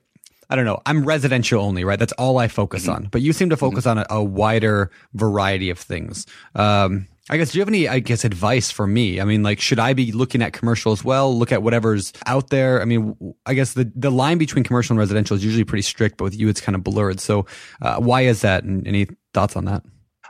[0.50, 0.80] I don't know.
[0.84, 1.98] I'm residential only, right?
[1.98, 2.92] That's all I focus mm-hmm.
[2.92, 3.08] on.
[3.10, 3.98] But you seem to focus mm-hmm.
[4.00, 6.26] on a, a, wider variety of things.
[6.54, 9.20] Um, I guess, do you have any, I guess, advice for me?
[9.20, 11.36] I mean, like, should I be looking at commercial as well?
[11.36, 12.80] Look at whatever's out there?
[12.80, 16.18] I mean, I guess the, the line between commercial and residential is usually pretty strict,
[16.18, 17.18] but with you, it's kind of blurred.
[17.18, 17.46] So,
[17.82, 18.62] uh, why is that?
[18.62, 19.82] And any thoughts on that?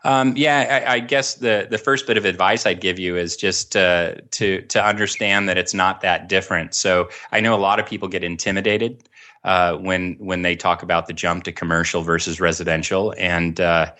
[0.04, 3.37] Um, yeah, I, I, guess the the first bit of advice I'd give you is
[3.37, 6.74] just uh, to to understand that it's not that different.
[6.74, 9.09] So I know a lot of people get intimidated
[9.42, 13.92] uh, when when they talk about the jump to commercial versus residential, and uh,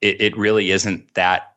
[0.00, 1.56] it, it really isn't that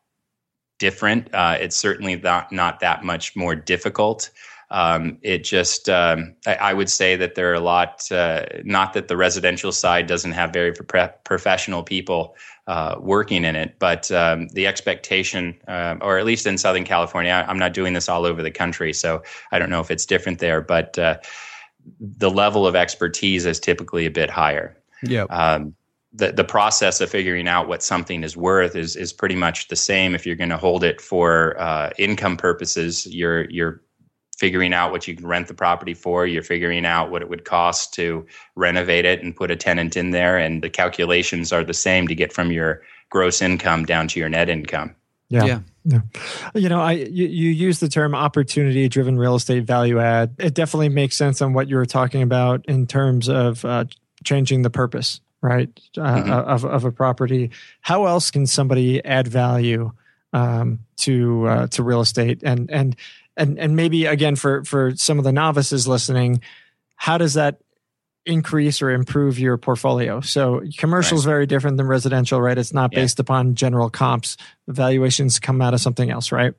[0.81, 1.31] different.
[1.31, 4.31] Uh, it's certainly not, not that much more difficult.
[4.71, 8.93] Um, it just, um, I, I, would say that there are a lot, uh, not
[8.93, 14.09] that the residential side doesn't have very pro- professional people uh, working in it, but
[14.11, 18.09] um, the expectation, uh, or at least in Southern California, I, am not doing this
[18.09, 21.17] all over the country, so I don't know if it's different there, but uh,
[21.99, 24.75] the level of expertise is typically a bit higher.
[25.03, 25.23] Yeah.
[25.23, 25.75] Um,
[26.13, 29.75] the, the process of figuring out what something is worth is is pretty much the
[29.75, 30.13] same.
[30.13, 33.81] If you're going to hold it for uh, income purposes, you're you're
[34.37, 36.25] figuring out what you can rent the property for.
[36.25, 40.11] You're figuring out what it would cost to renovate it and put a tenant in
[40.11, 44.19] there, and the calculations are the same to get from your gross income down to
[44.19, 44.95] your net income.
[45.29, 45.45] Yeah.
[45.45, 45.59] yeah.
[45.83, 46.01] Yeah.
[46.53, 50.35] You know, I you, you use the term opportunity driven real estate value add.
[50.37, 53.85] It definitely makes sense on what you were talking about in terms of uh,
[54.23, 56.31] changing the purpose right uh, mm-hmm.
[56.31, 57.51] of, of a property
[57.81, 59.91] how else can somebody add value
[60.33, 62.95] um, to uh, to real estate and and
[63.35, 66.41] and and maybe again for for some of the novices listening
[66.95, 67.59] how does that
[68.25, 71.31] increase or improve your portfolio so commercial is right.
[71.31, 73.23] very different than residential right it's not based yeah.
[73.23, 76.53] upon general comps valuations come out of something else right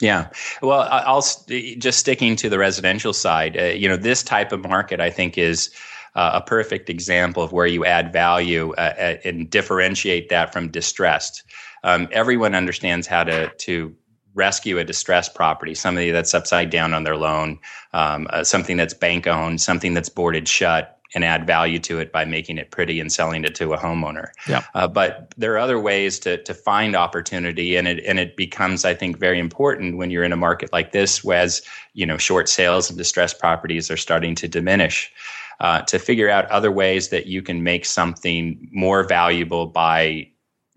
[0.00, 0.28] yeah.
[0.60, 3.56] Well, I'll just sticking to the residential side.
[3.56, 5.70] Uh, you know, this type of market, I think, is
[6.14, 10.68] uh, a perfect example of where you add value uh, uh, and differentiate that from
[10.68, 11.42] distressed.
[11.82, 13.94] Um, everyone understands how to to
[14.34, 17.58] rescue a distressed property, somebody that's upside down on their loan,
[17.92, 22.10] um, uh, something that's bank owned, something that's boarded shut, and add value to it
[22.10, 24.28] by making it pretty and selling it to a homeowner.
[24.48, 24.64] Yeah.
[24.74, 28.84] Uh, but there are other ways to to find opportunity, and it and it becomes,
[28.84, 32.48] I think, very important when you're in a market like this, as you know, short
[32.48, 35.12] sales and distressed properties are starting to diminish
[35.60, 40.28] uh, to figure out other ways that you can make something more valuable by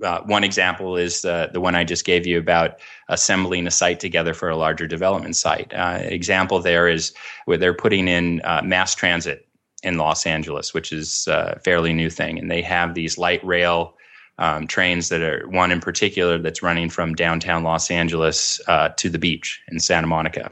[0.04, 4.00] uh, one example is uh, the one I just gave you about assembling a site
[4.00, 5.74] together for a larger development site.
[5.74, 7.13] Uh, example there is
[7.46, 9.48] where they're putting in uh, mass transit
[9.84, 13.96] in Los Angeles, which is a fairly new thing, and they have these light rail
[14.40, 19.10] um, trains that are one in particular that's running from downtown Los Angeles uh, to
[19.10, 20.52] the beach in Santa Monica.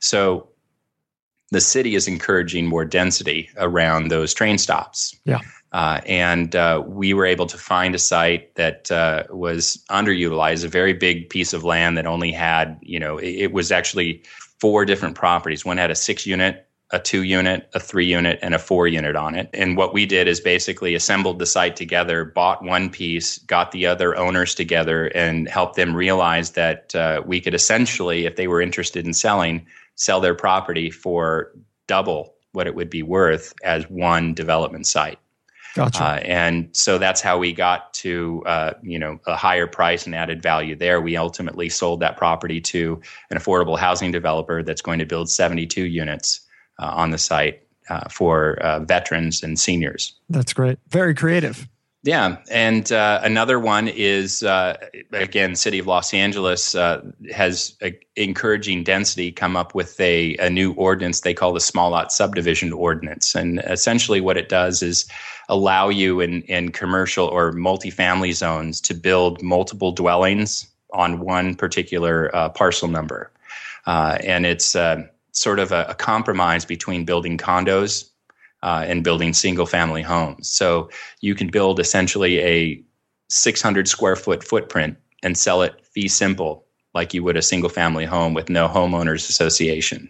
[0.00, 0.48] So
[1.50, 5.18] the city is encouraging more density around those train stops.
[5.24, 5.40] Yeah.
[5.72, 10.68] Uh, and uh, we were able to find a site that uh, was underutilized, a
[10.68, 14.22] very big piece of land that only had, you know, it, it, was actually
[14.60, 15.64] four different properties.
[15.64, 19.16] One had a six unit a two unit, a three unit, and a four unit
[19.16, 19.50] on it.
[19.52, 23.84] And what we did is basically assembled the site together, bought one piece, got the
[23.84, 28.60] other owners together, and helped them realize that uh, we could essentially, if they were
[28.60, 31.52] interested in selling, sell their property for
[31.86, 35.18] double what it would be worth as one development site.
[35.74, 36.04] Gotcha.
[36.04, 40.14] Uh, and so that's how we got to uh, you know a higher price and
[40.14, 41.00] added value there.
[41.00, 45.82] We ultimately sold that property to an affordable housing developer that's going to build 72
[45.86, 46.40] units
[46.78, 50.14] uh, on the site uh, for uh, veterans and seniors.
[50.30, 50.78] That's great.
[50.88, 51.68] Very creative.
[52.04, 54.76] Yeah, and uh, another one is uh,
[55.12, 57.00] again, City of Los Angeles uh,
[57.32, 57.78] has
[58.16, 62.74] encouraging density come up with a, a new ordinance they call the Small Lot Subdivision
[62.74, 65.08] Ordinance, and essentially what it does is
[65.48, 72.30] allow you in in commercial or multifamily zones to build multiple dwellings on one particular
[72.36, 73.32] uh, parcel number,
[73.86, 78.10] uh, and it's uh, sort of a, a compromise between building condos
[78.64, 80.50] uh, and building single family homes.
[80.50, 80.88] So
[81.20, 82.82] you can build essentially a
[83.28, 88.04] 600 square foot footprint and sell it fee simple like you would a single family
[88.04, 90.08] home with no homeowners association.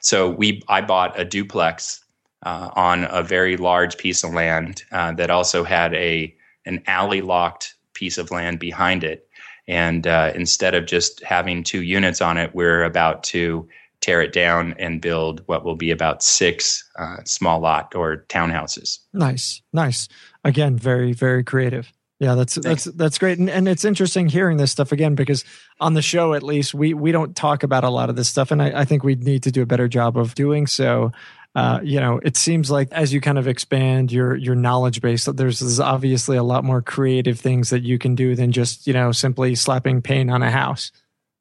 [0.00, 2.04] So we I bought a duplex
[2.44, 7.22] uh, on a very large piece of land uh, that also had a an alley
[7.22, 9.28] locked piece of land behind it.
[9.66, 13.68] And uh, instead of just having two units on it, we're about to
[14.06, 19.00] tear it down and build what will be about six uh, small lot or townhouses.
[19.12, 20.06] Nice, nice.
[20.44, 21.92] Again, very, very creative.
[22.20, 22.84] Yeah, that's Thanks.
[22.84, 25.44] that's that's great, and, and it's interesting hearing this stuff again because
[25.80, 28.52] on the show, at least, we we don't talk about a lot of this stuff,
[28.52, 31.10] and I, I think we need to do a better job of doing so.
[31.56, 35.24] Uh, you know, it seems like as you kind of expand your your knowledge base,
[35.24, 38.92] there's, there's obviously a lot more creative things that you can do than just you
[38.92, 40.92] know simply slapping paint on a house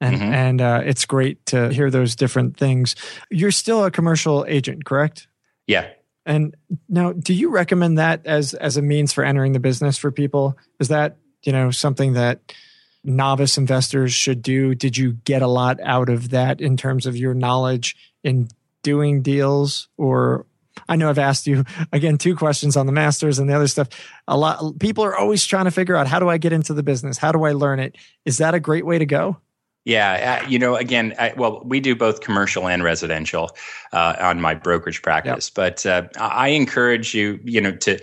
[0.02, 0.34] and mm-hmm.
[0.34, 2.96] and uh, it's great to hear those different things.
[3.30, 5.28] You're still a commercial agent, correct?
[5.68, 5.90] Yeah.
[6.26, 6.56] And
[6.90, 10.58] now, do you recommend that as as a means for entering the business for people?
[10.80, 12.54] Is that you know something that
[13.04, 14.76] novice investors should do?
[14.76, 18.50] Did you get a lot out of that in terms of your knowledge in
[18.82, 20.46] doing deals, or
[20.90, 23.90] I know I've asked you again two questions on the masters and the other stuff.
[24.28, 26.84] A lot people are always trying to figure out how do I get into the
[26.84, 27.18] business?
[27.18, 27.96] How do I learn it?
[28.26, 29.38] Is that a great way to go?
[29.86, 33.56] Yeah, uh, you know, again, I, well, we do both commercial and residential
[33.94, 35.54] uh, on my brokerage practice, yep.
[35.54, 38.00] but uh, I encourage you, you know, to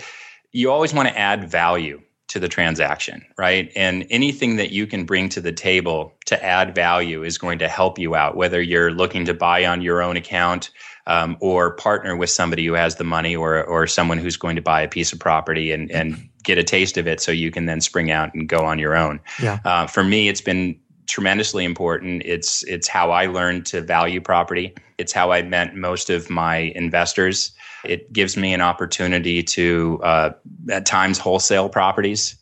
[0.52, 3.70] you always want to add value to the transaction, right?
[3.74, 7.68] And anything that you can bring to the table to add value is going to
[7.68, 10.70] help you out, whether you're looking to buy on your own account
[11.06, 14.62] um, or partner with somebody who has the money or or someone who's going to
[14.62, 17.66] buy a piece of property and and get a taste of it so you can
[17.66, 19.20] then spring out and go on your own.
[19.40, 19.58] Yeah.
[19.64, 20.78] Uh, for me, it's been
[21.12, 22.22] tremendously important.
[22.24, 24.74] It's it's how I learned to value property.
[24.96, 27.52] It's how I met most of my investors.
[27.84, 30.30] It gives me an opportunity to uh,
[30.70, 32.36] at times wholesale properties.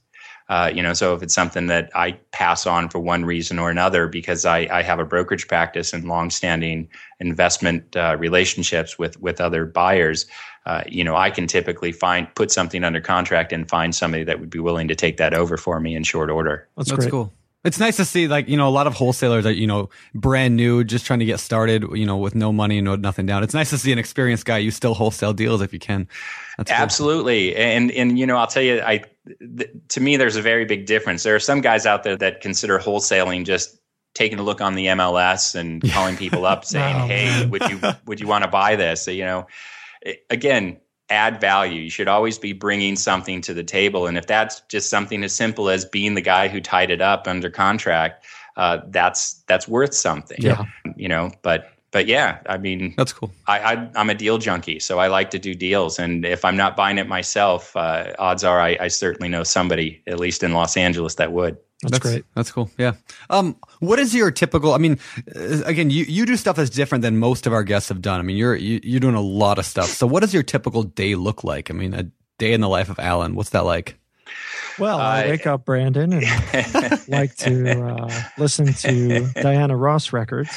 [0.48, 3.70] Uh, you know, so if it's something that I pass on for one reason or
[3.70, 6.88] another, because I, I have a brokerage practice and longstanding
[7.20, 10.26] investment uh, relationships with with other buyers,
[10.66, 14.38] uh, you know, I can typically find put something under contract and find somebody that
[14.38, 16.68] would be willing to take that over for me in short order.
[16.76, 17.32] That's, That's cool.
[17.62, 20.56] It's nice to see like, you know, a lot of wholesalers are, you know, brand
[20.56, 23.42] new, just trying to get started, you know, with no money, and no nothing down.
[23.42, 24.58] It's nice to see an experienced guy.
[24.58, 26.08] You still wholesale deals if you can.
[26.56, 27.52] That's Absolutely.
[27.52, 27.60] Cool.
[27.62, 29.04] And, and, you know, I'll tell you, I,
[29.58, 31.22] th- to me, there's a very big difference.
[31.22, 33.78] There are some guys out there that consider wholesaling just
[34.14, 38.20] taking a look on the MLS and calling people up saying, Hey, would you, would
[38.20, 39.02] you want to buy this?
[39.02, 39.46] So, you know,
[40.30, 40.78] again,
[41.10, 41.82] add value.
[41.82, 44.06] You should always be bringing something to the table.
[44.06, 47.26] And if that's just something as simple as being the guy who tied it up
[47.26, 48.24] under contract,
[48.56, 50.38] uh, that's that's worth something.
[50.40, 50.64] Yeah.
[50.96, 53.32] You know, but but yeah, I mean, that's cool.
[53.46, 55.98] I, I am a deal junkie, so I like to do deals.
[55.98, 60.02] And if I'm not buying it myself, uh, odds are I, I certainly know somebody,
[60.06, 61.58] at least in Los Angeles, that would.
[61.82, 62.24] That's, that's, great.
[62.34, 62.70] That's cool.
[62.76, 62.92] Yeah.
[63.30, 64.74] Um, what is your typical?
[64.74, 64.98] I mean,
[65.34, 68.20] uh, again, you, you do stuff that's different than most of our guests have done.
[68.20, 69.86] I mean, you're you, you're doing a lot of stuff.
[69.86, 71.70] So, what does your typical day look like?
[71.70, 73.34] I mean, a day in the life of Alan.
[73.34, 73.98] What's that like?
[74.78, 80.50] Well, I wake up, Brandon, and like to uh, listen to Diana Ross records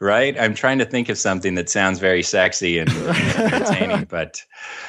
[0.00, 0.38] right?
[0.38, 2.90] I'm trying to think of something that sounds very sexy and
[3.36, 4.44] entertaining, but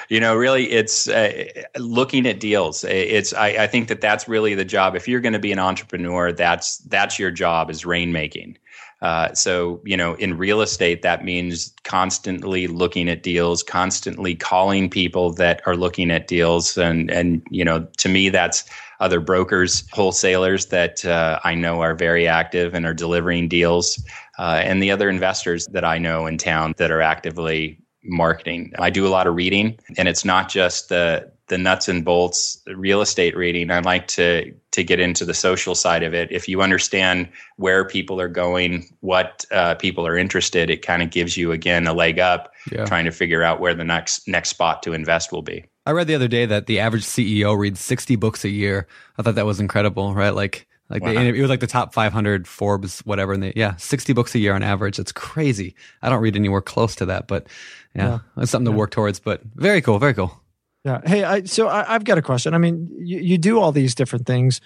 [0.10, 1.46] you know, really, it's uh,
[1.78, 2.84] looking at deals.
[2.84, 4.96] It's I, I, think that that's really the job.
[4.96, 8.58] If you're going to be an entrepreneur, that's that's your job is rainmaking.
[9.02, 14.90] Uh, so you know, in real estate, that means constantly looking at deals, constantly calling
[14.90, 19.86] people that are looking at deals, and and you know, to me, that's other brokers,
[19.92, 24.04] wholesalers that uh, I know are very active and are delivering deals,
[24.40, 28.72] uh, and the other investors that I know in town that are actively marketing.
[28.80, 32.62] I do a lot of reading, and it's not just the the nuts and bolts
[32.76, 33.70] real estate reading.
[33.70, 36.32] I like to to get into the social side of it.
[36.32, 37.28] If you understand
[37.58, 41.86] where people are going, what uh, people are interested, it kind of gives you again
[41.86, 42.86] a leg up yeah.
[42.86, 45.66] trying to figure out where the next next spot to invest will be.
[45.86, 48.88] I read the other day that the average CEO reads 60 books a year.
[49.18, 50.34] I thought that was incredible, right?
[50.34, 51.14] Like like wow.
[51.14, 53.34] they, it was like the top 500 Forbes, whatever.
[53.34, 54.98] And they, yeah, 60 books a year on average.
[54.98, 55.76] It's crazy.
[56.02, 57.48] I don't read anywhere close to that, but
[57.96, 58.44] yeah, yeah.
[58.44, 58.74] it's something yeah.
[58.74, 59.20] to work towards.
[59.20, 60.42] But very cool, very cool.
[60.84, 61.02] Yeah.
[61.06, 62.54] Hey, I, so I, have got a question.
[62.54, 64.62] I mean, you, you do all these different things.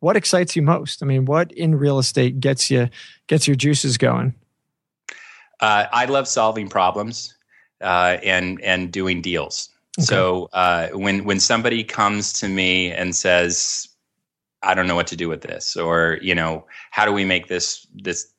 [0.00, 1.02] What excites you most?
[1.02, 2.88] I mean, what in real estate gets you
[3.26, 4.34] gets your juices going?
[5.60, 7.34] Uh, I love solving problems
[7.80, 9.68] uh, and and doing deals.
[9.98, 10.06] Okay.
[10.06, 13.88] So uh, when when somebody comes to me and says,
[14.62, 17.48] "I don't know what to do with this," or you know, how do we make
[17.48, 18.32] this this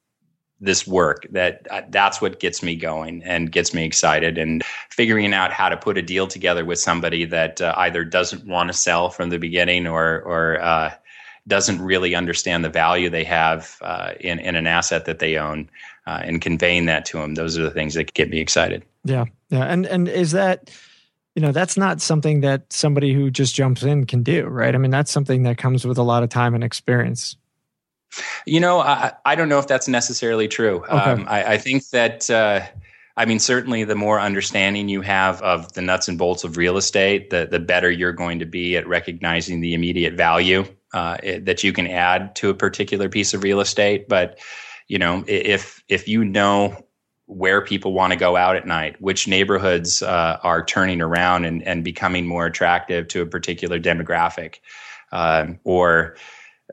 [0.64, 5.34] this work that uh, that's what gets me going and gets me excited and figuring
[5.34, 8.74] out how to put a deal together with somebody that uh, either doesn't want to
[8.74, 10.94] sell from the beginning or or uh,
[11.48, 15.70] doesn't really understand the value they have uh, in in an asset that they own
[16.08, 18.84] uh, and conveying that to them those are the things that get me excited.
[19.04, 19.26] Yeah.
[19.50, 19.66] Yeah.
[19.66, 20.72] And and is that
[21.36, 24.78] you know that's not something that somebody who just jumps in can do right i
[24.78, 27.36] mean that's something that comes with a lot of time and experience
[28.46, 30.84] you know, I, I don't know if that's necessarily true.
[30.84, 30.92] Okay.
[30.92, 32.62] Um, I, I, think that, uh,
[33.18, 36.78] I mean, certainly the more understanding you have of the nuts and bolts of real
[36.78, 41.46] estate, the, the better you're going to be at recognizing the immediate value uh, it,
[41.46, 44.08] that you can add to a particular piece of real estate.
[44.08, 44.40] But,
[44.88, 46.86] you know, if, if you know
[47.26, 51.64] where people want to go out at night, which neighborhoods uh, are turning around and,
[51.64, 54.56] and becoming more attractive to a particular demographic,
[55.12, 56.16] um, or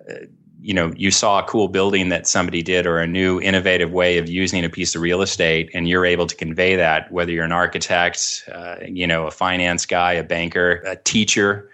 [0.08, 0.14] uh,
[0.60, 4.18] you know you saw a cool building that somebody did or a new innovative way
[4.18, 7.46] of using a piece of real estate and you're able to convey that whether you're
[7.46, 11.70] an architect uh, you know a finance guy a banker a teacher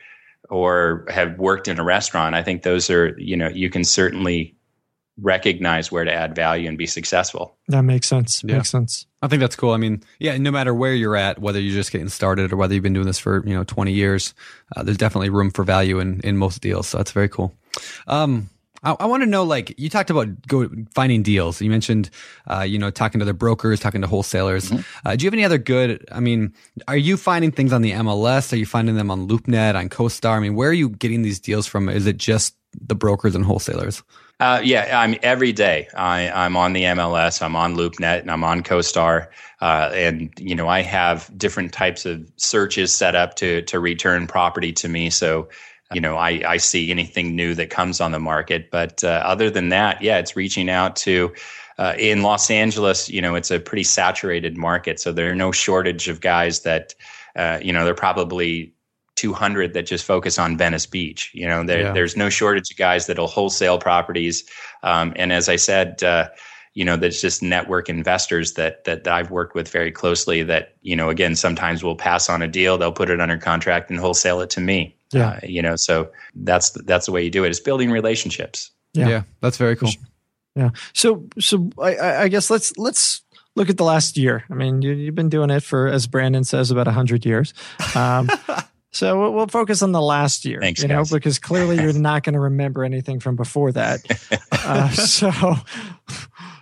[0.48, 2.34] or have worked in a restaurant.
[2.34, 4.54] I think those are you know you can certainly
[5.20, 8.56] recognize where to add value and be successful that makes sense yeah.
[8.56, 11.58] makes sense i think that's cool i mean yeah no matter where you're at whether
[11.60, 14.34] you're just getting started or whether you've been doing this for you know 20 years
[14.76, 17.54] uh, there's definitely room for value in in most deals so that's very cool
[18.08, 18.50] um,
[18.86, 21.60] I, I want to know, like you talked about go finding deals.
[21.60, 22.08] You mentioned,
[22.46, 24.70] uh, you know, talking to the brokers, talking to wholesalers.
[24.70, 25.08] Mm-hmm.
[25.08, 26.06] Uh, do you have any other good?
[26.12, 26.54] I mean,
[26.86, 28.52] are you finding things on the MLS?
[28.52, 30.36] Are you finding them on LoopNet, on CoStar?
[30.36, 31.88] I mean, where are you getting these deals from?
[31.88, 34.02] Is it just the brokers and wholesalers?
[34.38, 35.88] Uh, yeah, I'm every day.
[35.96, 37.40] I, I'm on the MLS.
[37.40, 39.28] I'm on LoopNet, and I'm on CoStar.
[39.62, 44.26] Uh, and you know, I have different types of searches set up to to return
[44.26, 45.08] property to me.
[45.08, 45.48] So
[45.92, 48.70] you know, I, I see anything new that comes on the market.
[48.70, 51.32] But uh, other than that, yeah, it's reaching out to.
[51.78, 55.52] Uh, in Los Angeles, you know, it's a pretty saturated market, so there are no
[55.52, 56.94] shortage of guys that,
[57.36, 58.72] uh, you know, there are probably
[59.16, 61.30] 200 that just focus on Venice Beach.
[61.34, 61.92] You know, there, yeah.
[61.92, 64.44] there's no shortage of guys that'll wholesale properties.
[64.82, 66.28] Um, and as I said, uh,
[66.74, 70.42] you know, there's just network investors that that I've worked with very closely.
[70.42, 73.90] That you know, again, sometimes we'll pass on a deal, they'll put it under contract
[73.90, 74.94] and wholesale it to me.
[75.12, 75.30] Yeah.
[75.30, 77.48] Uh, you know, so that's that's the way you do it.
[77.48, 78.70] It's building relationships.
[78.92, 79.90] Yeah, yeah that's very cool.
[80.54, 80.70] Yeah.
[80.92, 83.22] So so I, I guess let's let's
[83.54, 84.44] look at the last year.
[84.50, 87.54] I mean, you, have been doing it for, as Brandon says, about hundred years.
[87.94, 88.28] Um,
[88.96, 91.10] so we'll, we'll, focus on the last year, Thanks, you guys.
[91.10, 94.00] know, because clearly you're not going to remember anything from before that.
[94.68, 95.30] Uh, so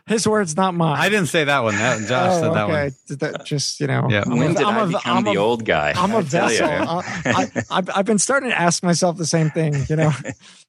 [0.07, 0.99] his words, not mine.
[1.01, 1.75] I didn't say that one.
[1.77, 2.73] That Josh oh, said that okay.
[2.73, 3.19] one.
[3.19, 4.09] That just you know.
[4.11, 4.25] Yeah.
[4.27, 5.95] When did I'm I a, become I'm the a, old guy?
[5.97, 6.67] I'm a vessel.
[6.67, 9.75] Uh, I, I've, I've been starting to ask myself the same thing.
[9.89, 10.13] You know.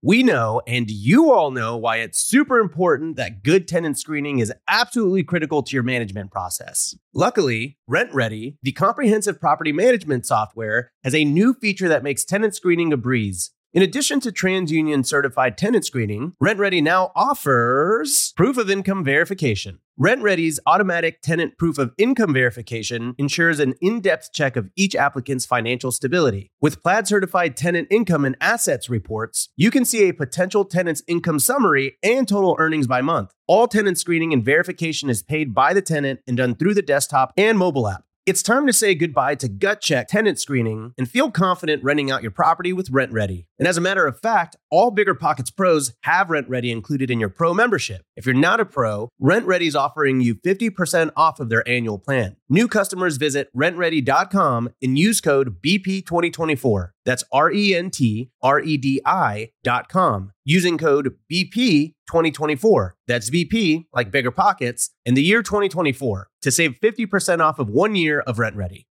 [0.00, 4.52] We know, and you all know, why it's super important that good tenant screening is
[4.68, 6.96] absolutely critical to your management process.
[7.12, 12.92] Luckily, RentRedi, the comprehensive property management software, has a new feature that makes tenant screening
[12.92, 13.50] a breeze.
[13.74, 19.80] In addition to TransUnion certified tenant screening, RentRedi now offers proof of income verification.
[20.00, 25.44] RentRedi's automatic tenant proof of income verification ensures an in depth check of each applicant's
[25.44, 26.50] financial stability.
[26.62, 31.38] With Plaid certified tenant income and assets reports, you can see a potential tenant's income
[31.38, 33.34] summary and total earnings by month.
[33.46, 37.34] All tenant screening and verification is paid by the tenant and done through the desktop
[37.36, 38.04] and mobile app.
[38.28, 42.20] It's time to say goodbye to gut check tenant screening and feel confident renting out
[42.20, 43.46] your property with RentRedi.
[43.58, 47.54] And as a matter of fact, all BiggerPockets pros have RentRedi included in your pro
[47.54, 48.02] membership.
[48.16, 52.36] If you're not a pro, RentRedi is offering you 50% off of their annual plan.
[52.50, 56.90] New customers visit rentredi.com and use code BP2024.
[57.08, 62.96] That's R E N T R E D I dot com using code BP 2024.
[63.06, 67.94] That's BP, like bigger pockets, in the year 2024 to save 50% off of one
[67.94, 68.84] year of RentRedi.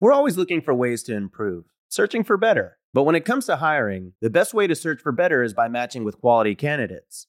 [0.00, 2.78] We're always looking for ways to improve, searching for better.
[2.92, 5.68] But when it comes to hiring, the best way to search for better is by
[5.68, 7.28] matching with quality candidates.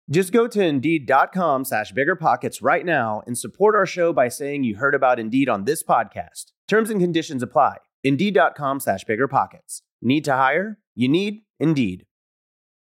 [0.11, 4.75] Just go to Indeed.com slash BiggerPockets right now and support our show by saying you
[4.75, 6.51] heard about Indeed on this podcast.
[6.67, 7.77] Terms and conditions apply.
[8.03, 9.83] Indeed.com slash BiggerPockets.
[10.01, 10.79] Need to hire?
[10.95, 12.05] You need Indeed.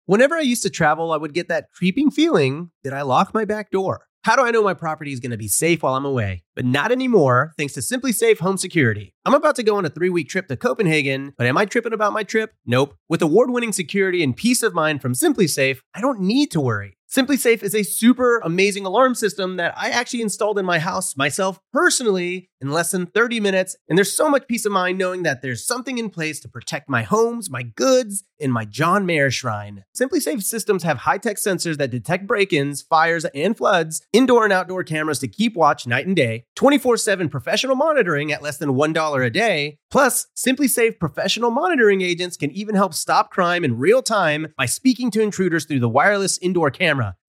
[0.05, 3.43] Whenever I used to travel, I would get that creeping feeling that I lock my
[3.43, 4.05] back door.
[4.23, 6.43] How do I know my property is going to be safe while I'm away?
[6.55, 9.15] But not anymore, thanks to SimpliSafe Home Security.
[9.25, 11.93] I'm about to go on a three week trip to Copenhagen, but am I tripping
[11.93, 12.53] about my trip?
[12.67, 12.95] Nope.
[13.09, 16.94] With award winning security and peace of mind from SimpliSafe, I don't need to worry.
[17.09, 21.59] SimpliSafe is a super amazing alarm system that I actually installed in my house myself
[21.71, 23.75] personally in less than 30 minutes.
[23.87, 26.89] And there's so much peace of mind knowing that there's something in place to protect
[26.89, 29.83] my homes, my goods, and my John Mayer shrine.
[29.99, 34.53] SimpliSafe systems have high tech sensors that detect break ins, fires, and floods, indoor and
[34.53, 38.69] outdoor cameras to keep watch night and day, 24 7 professional monitoring at less than
[38.69, 39.77] $1 a day.
[39.89, 45.09] Plus, SimpliSafe professional monitoring agents can even help stop crime in real time by speaking
[45.11, 47.15] to intruders through the wireless indoor camera.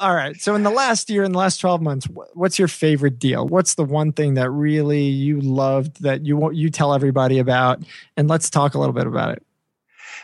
[0.00, 0.40] All right.
[0.40, 3.46] So, in the last year, in the last twelve months, what's your favorite deal?
[3.46, 7.82] What's the one thing that really you loved that you you tell everybody about?
[8.16, 9.42] And let's talk a little bit about it.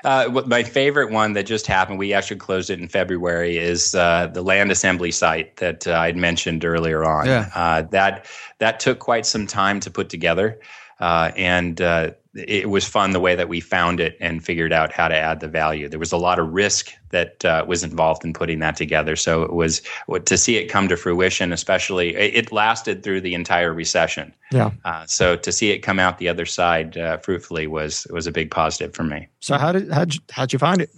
[0.02, 4.28] Uh, my favorite one that just happened, we actually closed it in February, is uh,
[4.28, 7.26] the land assembly site that uh, I'd mentioned earlier on.
[7.26, 7.50] Yeah.
[7.54, 8.26] Uh, that
[8.58, 10.58] that took quite some time to put together,
[11.00, 14.92] uh, and uh, it was fun the way that we found it and figured out
[14.92, 15.88] how to add the value.
[15.88, 19.16] There was a lot of risk that uh, was involved in putting that together.
[19.16, 19.82] So it was
[20.24, 24.32] to see it come to fruition, especially it lasted through the entire recession.
[24.52, 24.70] Yeah.
[24.84, 28.32] Uh, so to see it come out the other side uh, fruitfully was was a
[28.32, 29.28] big positive for me.
[29.40, 30.90] So how did how'd you, how'd you find it?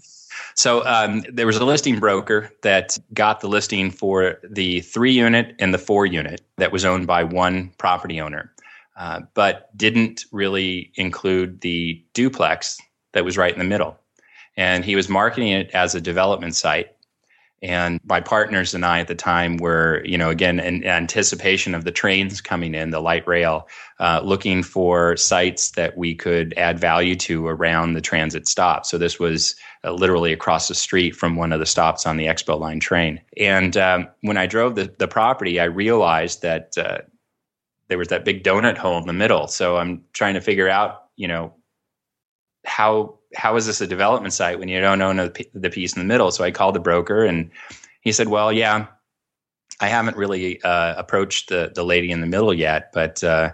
[0.54, 5.54] So um, there was a listing broker that got the listing for the three unit
[5.58, 8.51] and the four unit that was owned by one property owner.
[9.02, 12.78] Uh, but didn't really include the duplex
[13.14, 13.98] that was right in the middle.
[14.56, 16.92] And he was marketing it as a development site.
[17.64, 21.82] And my partners and I at the time were, you know, again, in anticipation of
[21.82, 23.66] the trains coming in, the light rail,
[23.98, 28.86] uh, looking for sites that we could add value to around the transit stop.
[28.86, 32.26] So this was uh, literally across the street from one of the stops on the
[32.26, 33.20] Expo Line train.
[33.36, 36.98] And um, when I drove the, the property, I realized that uh,
[37.92, 39.46] there was that big donut hole in the middle.
[39.46, 41.52] So I'm trying to figure out, you know,
[42.64, 46.00] how how is this a development site when you don't own a, the piece in
[46.00, 46.30] the middle?
[46.30, 47.50] So I called the broker, and
[48.00, 48.86] he said, "Well, yeah,
[49.78, 53.52] I haven't really uh, approached the the lady in the middle yet, but uh,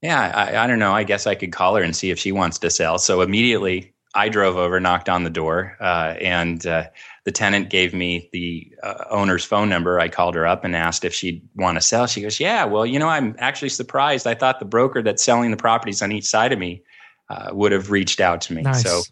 [0.00, 0.94] yeah, I, I don't know.
[0.94, 3.92] I guess I could call her and see if she wants to sell." So immediately
[4.14, 6.84] I drove over, knocked on the door, uh, and uh,
[7.24, 10.00] the tenant gave me the uh, owner's phone number.
[10.00, 12.06] I called her up and asked if she'd want to sell.
[12.06, 14.26] She goes, "Yeah, well, you know, I'm actually surprised.
[14.26, 16.82] I thought the broker that's selling the properties on each side of me
[17.30, 18.82] uh, would have reached out to me." Nice.
[18.82, 19.02] So,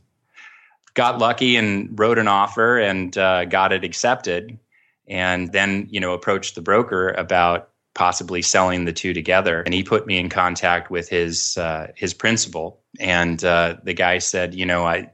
[0.94, 4.58] got lucky and wrote an offer and uh, got it accepted,
[5.06, 9.62] and then you know approached the broker about possibly selling the two together.
[9.62, 14.18] And he put me in contact with his uh, his principal, and uh, the guy
[14.18, 15.11] said, you know, I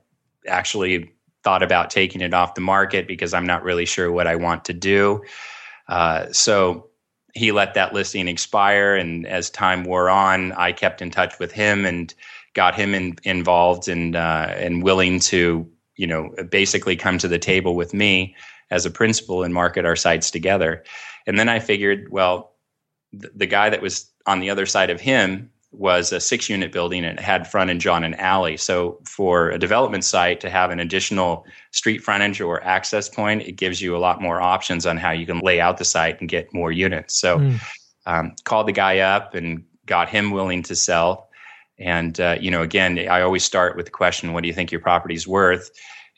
[0.47, 1.13] actually
[1.47, 4.65] thought about taking it off the market because I'm not really sure what I want
[4.65, 5.23] to do.
[5.87, 6.89] Uh, so
[7.35, 11.53] he let that listing expire, and as time wore on, I kept in touch with
[11.53, 12.13] him and
[12.55, 17.39] got him in, involved and uh, and willing to you know, basically come to the
[17.39, 18.37] table with me
[18.71, 20.85] as a principal and market our sites together.
[21.27, 22.53] And then I figured, well,
[23.13, 26.73] the, the guy that was on the other side of him was a six unit
[26.73, 28.57] building and it had frontage on an alley.
[28.57, 33.53] So for a development site to have an additional street frontage or access point, it
[33.53, 36.31] gives you a lot more options on how you can lay out the site and
[36.31, 37.15] get more units.
[37.21, 37.61] So mm.
[38.07, 41.29] um, called the guy up and got him willing to sell.
[41.79, 44.73] And uh, you know, again, I always start with the question, "What do you think
[44.73, 45.71] your property's worth?"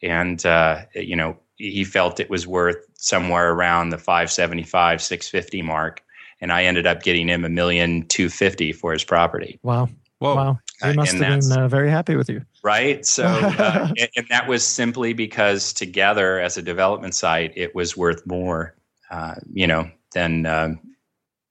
[0.05, 6.05] And uh, you know, he felt it was worth somewhere around the 575, 650 mark
[6.41, 9.59] and I ended up getting him a million two fifty for his property.
[9.63, 9.89] Wow.
[10.19, 10.35] Whoa.
[10.35, 10.59] Wow.
[10.83, 12.43] He must uh, have been uh, very happy with you.
[12.63, 13.05] Right.
[13.07, 17.97] So, uh, and, and, that was simply because together as a development site, it was
[17.97, 18.75] worth more,
[19.11, 20.81] uh, you know, than, um,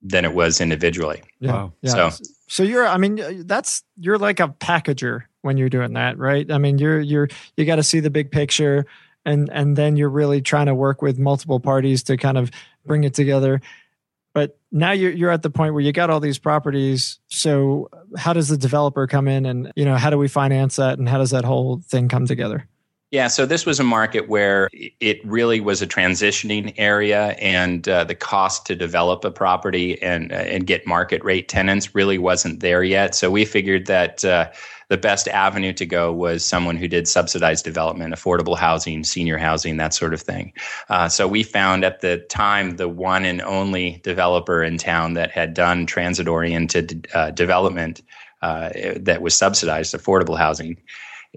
[0.02, 1.22] than it was individually.
[1.40, 1.52] Yeah.
[1.52, 1.74] Wow.
[1.82, 2.10] Yeah.
[2.10, 6.50] So, so you're, I mean, that's, you're like a packager when you're doing that, right?
[6.52, 8.86] I mean, you're, you're, you got to see the big picture
[9.26, 12.50] and, and then you're really trying to work with multiple parties to kind of
[12.86, 13.62] bring it together.
[14.38, 17.18] But now you're you're at the point where you got all these properties.
[17.28, 21.00] So how does the developer come in, and you know how do we finance that,
[21.00, 22.68] and how does that whole thing come together?
[23.10, 28.04] Yeah, so this was a market where it really was a transitioning area, and uh,
[28.04, 32.60] the cost to develop a property and uh, and get market rate tenants really wasn't
[32.60, 33.16] there yet.
[33.16, 34.52] So we figured that uh,
[34.90, 39.78] the best avenue to go was someone who did subsidized development, affordable housing, senior housing,
[39.78, 40.52] that sort of thing.
[40.90, 45.32] Uh, so we found at the time the one and only developer in town that
[45.32, 48.02] had done transit oriented uh, development
[48.42, 50.76] uh, that was subsidized, affordable housing,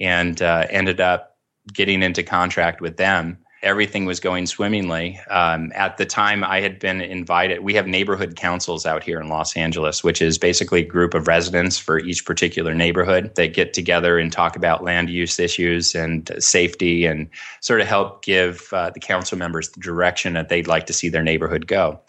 [0.01, 1.30] and ended up
[1.73, 5.21] getting into contract with them everything was going swimmingly.
[5.29, 7.61] Um, at the time, I had been invited.
[7.61, 11.29] We have neighborhood councils out here in Los Angeles, which is basically a group of
[11.29, 16.31] residents for each particular neighborhood that get together and talk about land use issues and
[16.39, 17.29] safety and
[17.61, 21.09] sort of help give uh, the council members the direction that they'd like to see
[21.09, 22.01] their neighborhood go.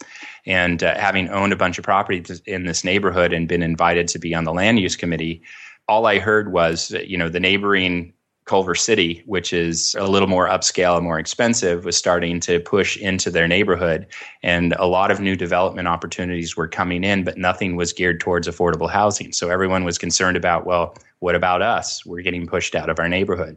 [0.46, 4.18] And uh, having owned a bunch of properties in this neighborhood and been invited to
[4.18, 5.42] be on the land use committee,
[5.86, 8.14] all I heard was, you know, the neighboring
[8.44, 12.96] Culver City, which is a little more upscale and more expensive, was starting to push
[12.96, 14.06] into their neighborhood.
[14.42, 18.48] And a lot of new development opportunities were coming in, but nothing was geared towards
[18.48, 19.32] affordable housing.
[19.32, 22.04] So everyone was concerned about, well, what about us?
[22.04, 23.56] We're getting pushed out of our neighborhood.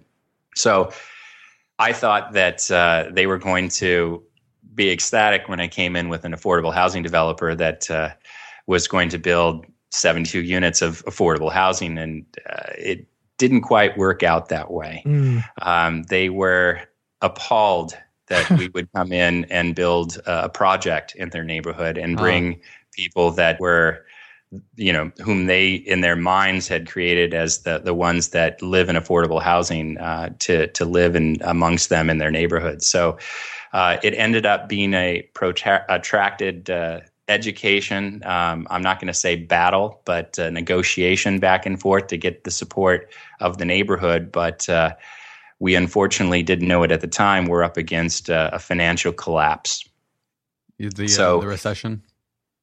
[0.55, 0.91] So
[1.79, 4.23] I thought that uh, they were going to
[4.75, 8.09] be ecstatic when I came in with an affordable housing developer that uh,
[8.67, 11.97] was going to build 72 units of affordable housing.
[11.97, 13.07] And uh, it
[13.37, 15.03] didn't quite work out that way.
[15.05, 15.43] Mm.
[15.61, 16.81] Um, they were
[17.21, 22.55] appalled that we would come in and build a project in their neighborhood and bring
[22.55, 22.65] oh.
[22.93, 24.05] people that were
[24.75, 28.89] you know whom they in their minds had created as the the ones that live
[28.89, 33.17] in affordable housing uh, to to live in amongst them in their neighborhood so
[33.73, 38.21] uh, it ended up being a protracted uh, education.
[38.25, 42.43] Um, I'm not going to say battle, but uh, negotiation back and forth to get
[42.43, 44.31] the support of the neighborhood.
[44.31, 44.93] But uh,
[45.59, 47.45] we unfortunately didn't know it at the time.
[47.45, 49.87] We're up against uh, a financial collapse.
[50.77, 52.03] The, uh, so, the recession?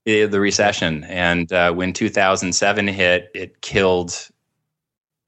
[0.05, 1.05] The, the recession.
[1.05, 4.29] And uh, when 2007 hit, it killed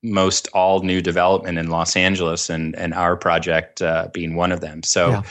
[0.02, 4.60] most all new development in Los Angeles, and, and our project uh, being one of
[4.60, 4.82] them.
[4.82, 5.22] So, yeah.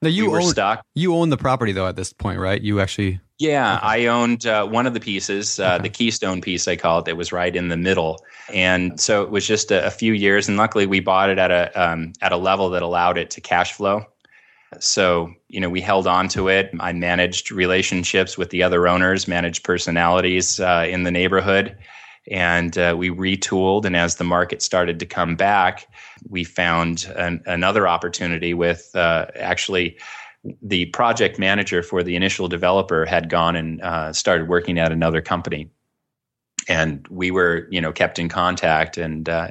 [0.00, 0.84] Now you we own, stuck.
[0.94, 2.60] You own the property though at this point, right?
[2.60, 3.86] You actually yeah, okay.
[3.86, 5.82] I owned uh, one of the pieces, uh, okay.
[5.82, 7.04] the Keystone piece, I call it.
[7.06, 10.48] That was right in the middle, and so it was just a, a few years.
[10.48, 13.40] And luckily, we bought it at a um, at a level that allowed it to
[13.40, 14.06] cash flow.
[14.78, 16.70] So you know, we held on to it.
[16.78, 21.76] I managed relationships with the other owners, managed personalities uh, in the neighborhood,
[22.30, 23.84] and uh, we retooled.
[23.84, 25.88] And as the market started to come back,
[26.28, 29.96] we found an, another opportunity with uh, actually
[30.62, 35.20] the project manager for the initial developer had gone and uh, started working at another
[35.20, 35.70] company.
[36.68, 39.48] And we were you know kept in contact and uh,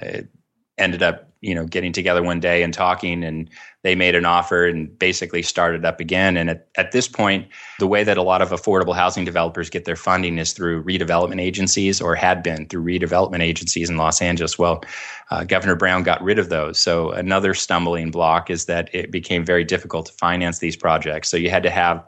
[0.78, 3.50] ended up you know getting together one day and talking and
[3.84, 6.38] they made an offer and basically started up again.
[6.38, 7.48] And at, at this point
[7.80, 11.42] the way that a lot of affordable housing developers get their funding is through redevelopment
[11.42, 14.58] agencies or had been through redevelopment agencies in los angeles.
[14.58, 14.84] Well
[15.32, 16.80] uh, governor brown got rid of those.
[16.80, 21.28] So another stumbling block is that it became very difficult to finance these projects.
[21.28, 22.04] So you had to have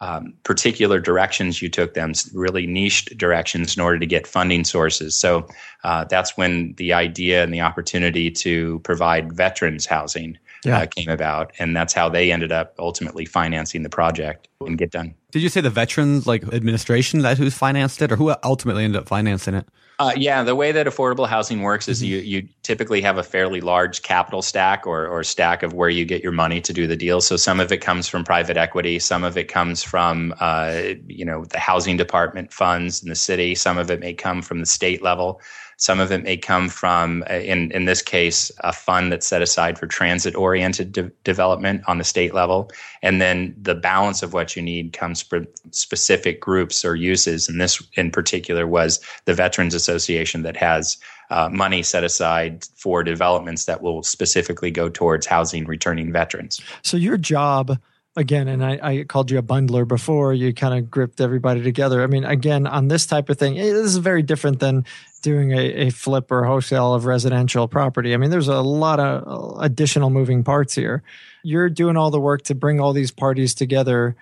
[0.00, 5.14] um, particular directions you took them, really niched directions in order to get funding sources.
[5.14, 5.46] So
[5.84, 10.78] uh, that's when the idea and the opportunity to provide veterans housing yeah.
[10.78, 14.90] uh, came about, and that's how they ended up ultimately financing the project and get
[14.90, 15.14] done.
[15.32, 19.00] Did you say the veterans like administration that who's financed it, or who ultimately ended
[19.00, 19.68] up financing it?
[20.00, 22.06] Uh, yeah, the way that affordable housing works is mm-hmm.
[22.06, 26.06] you you typically have a fairly large capital stack or or stack of where you
[26.06, 27.20] get your money to do the deal.
[27.20, 31.26] So some of it comes from private equity, some of it comes from uh, you
[31.26, 34.66] know the housing department funds in the city, some of it may come from the
[34.66, 35.42] state level.
[35.80, 39.40] Some of it may come from, uh, in, in this case, a fund that's set
[39.40, 42.70] aside for transit oriented de- development on the state level.
[43.02, 47.48] And then the balance of what you need comes from specific groups or uses.
[47.48, 50.98] And this, in particular, was the Veterans Association that has
[51.30, 56.60] uh, money set aside for developments that will specifically go towards housing returning veterans.
[56.82, 57.78] So, your job
[58.16, 62.02] again, and I, I, called you a bundler before, you kind of gripped everybody together.
[62.02, 64.84] I mean, again, on this type of thing, this is very different than
[65.20, 68.14] doing a, a flip or wholesale of residential property.
[68.14, 71.02] I mean, there's a lot of uh, additional moving parts here.
[71.42, 74.16] You're doing all the work to bring all these parties together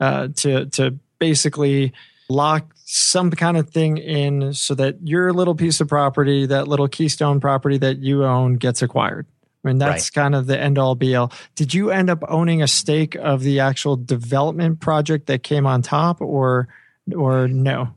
[0.00, 1.92] uh, to to basically
[2.28, 6.88] lock some kind of thing in so that your little piece of property, that little
[6.88, 9.26] keystone property that you own, gets acquired.
[9.64, 10.22] I mean, that's right.
[10.22, 11.32] kind of the end all be all.
[11.54, 15.82] Did you end up owning a stake of the actual development project that came on
[15.82, 16.68] top, or
[17.14, 17.94] or no?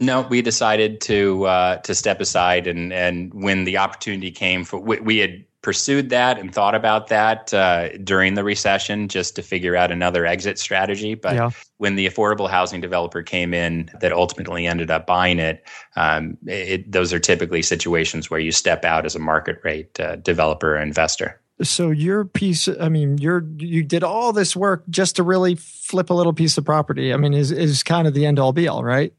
[0.00, 4.78] No, we decided to uh, to step aside, and and when the opportunity came for,
[4.78, 9.42] we, we had pursued that and thought about that uh, during the recession just to
[9.42, 11.14] figure out another exit strategy.
[11.14, 11.50] But yeah.
[11.78, 15.64] when the affordable housing developer came in that ultimately ended up buying it,
[15.96, 20.16] um, it, those are typically situations where you step out as a market rate uh,
[20.16, 21.40] developer or investor.
[21.60, 26.08] So your piece, I mean, you're you did all this work just to really flip
[26.08, 27.12] a little piece of property.
[27.12, 29.12] I mean, is is kind of the end all be all, right?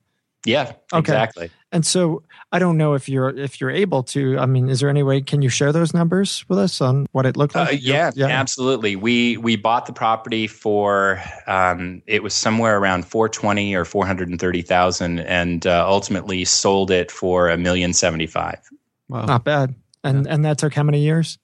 [0.45, 0.99] Yeah, okay.
[0.99, 1.51] exactly.
[1.71, 4.39] And so I don't know if you're if you're able to.
[4.39, 7.25] I mean, is there any way can you share those numbers with us on what
[7.25, 7.73] it looked uh, like?
[7.73, 8.95] Uh, yeah, yeah, absolutely.
[8.95, 14.05] We we bought the property for um, it was somewhere around four twenty or four
[14.05, 18.59] hundred and thirty thousand, and uh, ultimately sold it for a million seventy five.
[19.09, 19.75] Wow, not bad.
[20.03, 20.33] And yeah.
[20.33, 21.37] and that took how many years?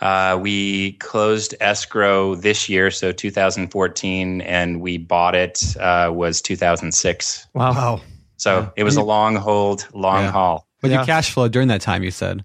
[0.00, 7.46] Uh, we closed escrow this year, so 2014, and we bought it uh, was 2006.
[7.54, 7.72] Wow.
[7.72, 8.00] wow.
[8.36, 8.68] So yeah.
[8.76, 10.30] it was a long hold, long yeah.
[10.30, 10.66] haul.
[10.82, 10.98] But yeah.
[10.98, 12.44] your cash flow during that time, you said.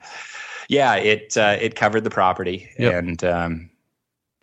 [0.69, 2.93] Yeah, it uh, it covered the property, yep.
[2.93, 3.69] and um,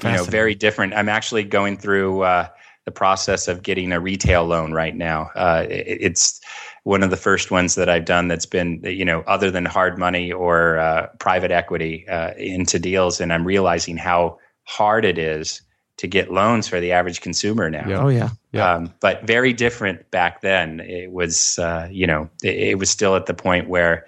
[0.02, 0.92] you know, very different.
[0.92, 2.48] I'm actually going through uh,
[2.84, 5.30] the process of getting a retail loan right now.
[5.34, 6.40] Uh, it, it's
[6.85, 9.99] one of the first ones that I've done that's been, you know, other than hard
[9.99, 13.20] money or uh, private equity uh, into deals.
[13.20, 15.62] And I'm realizing how hard it is
[15.99, 17.85] to get loans for the average consumer now.
[17.87, 18.03] Yeah.
[18.03, 18.31] Oh, yeah.
[18.53, 18.72] yeah.
[18.72, 20.81] Um, but very different back then.
[20.81, 24.07] It was, uh, you know, it, it, was still at the point where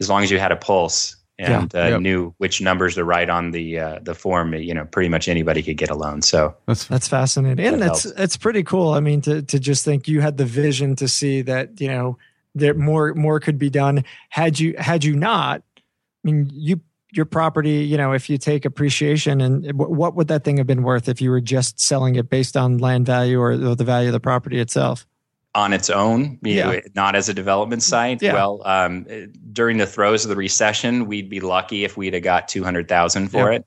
[0.00, 2.00] as long as you had a pulse, and yeah, uh, yep.
[2.00, 4.54] knew which numbers to write on the uh, the form.
[4.54, 6.22] You know, pretty much anybody could get a loan.
[6.22, 8.92] So that's that's fascinating, and it's it's pretty cool.
[8.92, 12.18] I mean, to to just think you had the vision to see that you know
[12.56, 14.04] that more more could be done.
[14.30, 15.82] Had you had you not, I
[16.24, 16.80] mean, you
[17.12, 20.82] your property, you know, if you take appreciation and what would that thing have been
[20.82, 24.12] worth if you were just selling it based on land value or the value of
[24.12, 25.06] the property itself?
[25.54, 26.72] On its own, yeah.
[26.72, 28.22] know, not as a development site.
[28.22, 28.34] Yeah.
[28.34, 29.06] Well, um,
[29.52, 32.88] during the throes of the recession, we'd be lucky if we'd have got two hundred
[32.88, 33.58] thousand for yeah.
[33.58, 33.66] it.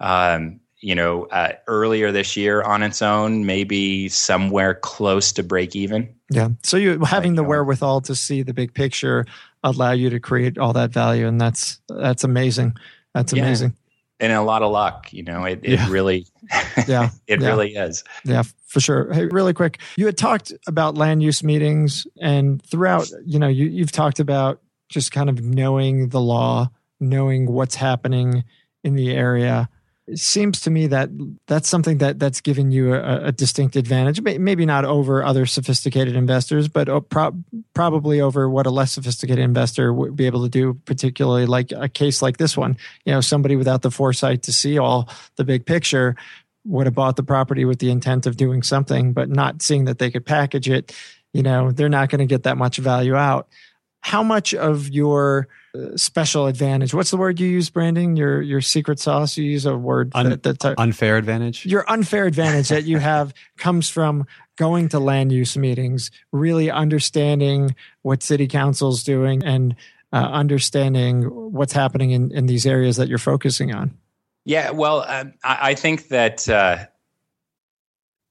[0.00, 5.76] Um, you know, uh, earlier this year on its own, maybe somewhere close to break
[5.76, 6.14] even.
[6.30, 6.48] Yeah.
[6.62, 9.26] So you having the wherewithal to see the big picture
[9.62, 12.74] allow you to create all that value, and that's that's amazing.
[13.14, 13.74] That's amazing
[14.20, 15.12] and a lot of luck.
[15.12, 15.90] You know, it, it yeah.
[15.90, 16.26] really,
[16.86, 17.46] yeah, it yeah.
[17.46, 18.04] really is.
[18.24, 19.12] Yeah, for sure.
[19.12, 23.66] Hey, really quick, you had talked about land use meetings, and throughout, you know, you,
[23.66, 28.44] you've talked about just kind of knowing the law, knowing what's happening
[28.84, 29.68] in the area
[30.10, 31.08] it seems to me that
[31.46, 34.20] that's something that that's given you a, a distinct advantage.
[34.20, 37.36] Maybe not over other sophisticated investors, but oh, pro-
[37.74, 40.74] probably over what a less sophisticated investor would be able to do.
[40.84, 44.78] Particularly like a case like this one, you know, somebody without the foresight to see
[44.78, 46.16] all the big picture
[46.64, 49.98] would have bought the property with the intent of doing something, but not seeing that
[49.98, 50.94] they could package it.
[51.32, 53.48] You know, they're not going to get that much value out.
[54.00, 55.46] How much of your
[55.96, 56.92] special advantage.
[56.92, 58.16] What's the word you use, Brandon?
[58.16, 59.36] Your your secret sauce.
[59.36, 61.64] You use a word Un, that, that's unfair advantage.
[61.66, 67.74] Your unfair advantage that you have comes from going to land use meetings, really understanding
[68.02, 69.76] what city council's doing, and
[70.12, 73.96] uh, understanding what's happening in in these areas that you're focusing on.
[74.44, 76.48] Yeah, well, um, I, I, think that.
[76.48, 76.86] Uh,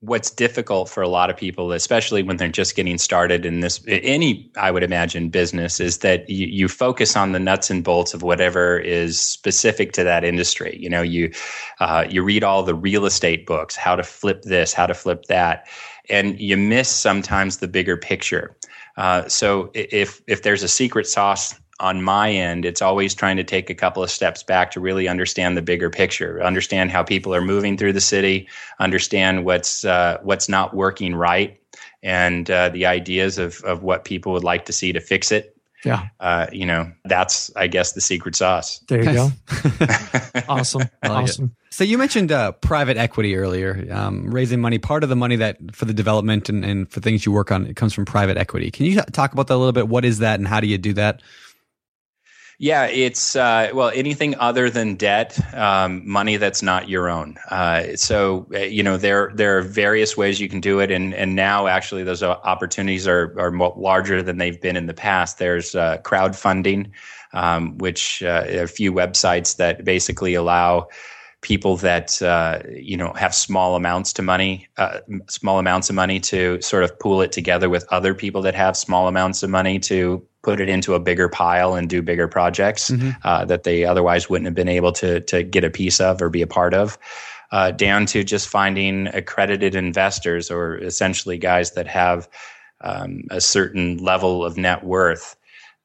[0.02, 3.84] what's difficult for a lot of people, especially when they're just getting started in this,
[3.88, 8.14] any, I would imagine, business, is that you, you focus on the nuts and bolts
[8.14, 10.78] of whatever is specific to that industry.
[10.80, 11.32] You know, you,
[11.82, 15.26] uh, you read all the real estate books, how to flip this, how to flip
[15.26, 15.68] that,
[16.10, 18.56] and you miss sometimes the bigger picture.
[18.98, 23.44] Uh, so if if there's a secret sauce on my end, it's always trying to
[23.44, 27.34] take a couple of steps back to really understand the bigger picture, understand how people
[27.34, 28.48] are moving through the city,
[28.80, 31.60] understand what's uh, what's not working right,
[32.04, 35.56] and uh, the ideas of of what people would like to see to fix it.
[35.86, 38.80] Yeah, uh, you know that's I guess the secret sauce.
[38.90, 39.32] There you go.
[40.50, 41.46] awesome, like awesome.
[41.46, 41.74] It.
[41.74, 44.80] So you mentioned uh, private equity earlier, um, raising money.
[44.80, 47.66] Part of the money that for the development and, and for things you work on,
[47.68, 48.70] it comes from private equity.
[48.70, 49.88] Can you talk about that a little bit?
[49.88, 51.22] What is that, and how do you do that?
[52.62, 57.38] Yeah, it's uh, well anything other than debt, um, money that's not your own.
[57.50, 61.14] Uh, so uh, you know there there are various ways you can do it, and
[61.14, 65.38] and now actually those opportunities are are larger than they've been in the past.
[65.38, 66.92] There's uh, crowdfunding,
[67.32, 70.90] um, which uh, a few websites that basically allow
[71.40, 75.00] people that uh, you know have small amounts to money, uh,
[75.30, 78.76] small amounts of money to sort of pool it together with other people that have
[78.76, 82.90] small amounts of money to put it into a bigger pile and do bigger projects
[82.90, 83.10] mm-hmm.
[83.24, 86.30] uh, that they otherwise wouldn't have been able to to get a piece of or
[86.30, 86.98] be a part of.
[87.52, 92.30] Uh, down to just finding accredited investors or essentially guys that have
[92.82, 95.36] um, a certain level of net worth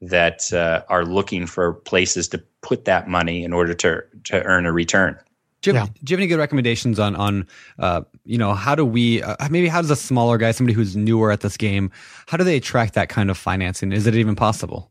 [0.02, 4.66] that uh, are looking for places to put that money in order to to earn
[4.66, 5.18] a return.
[5.65, 5.93] Do you, have, yeah.
[6.05, 7.47] do you have any good recommendations on on
[7.79, 10.95] uh, you know how do we uh, maybe how does a smaller guy somebody who's
[10.95, 11.91] newer at this game
[12.27, 14.91] how do they attract that kind of financing is it even possible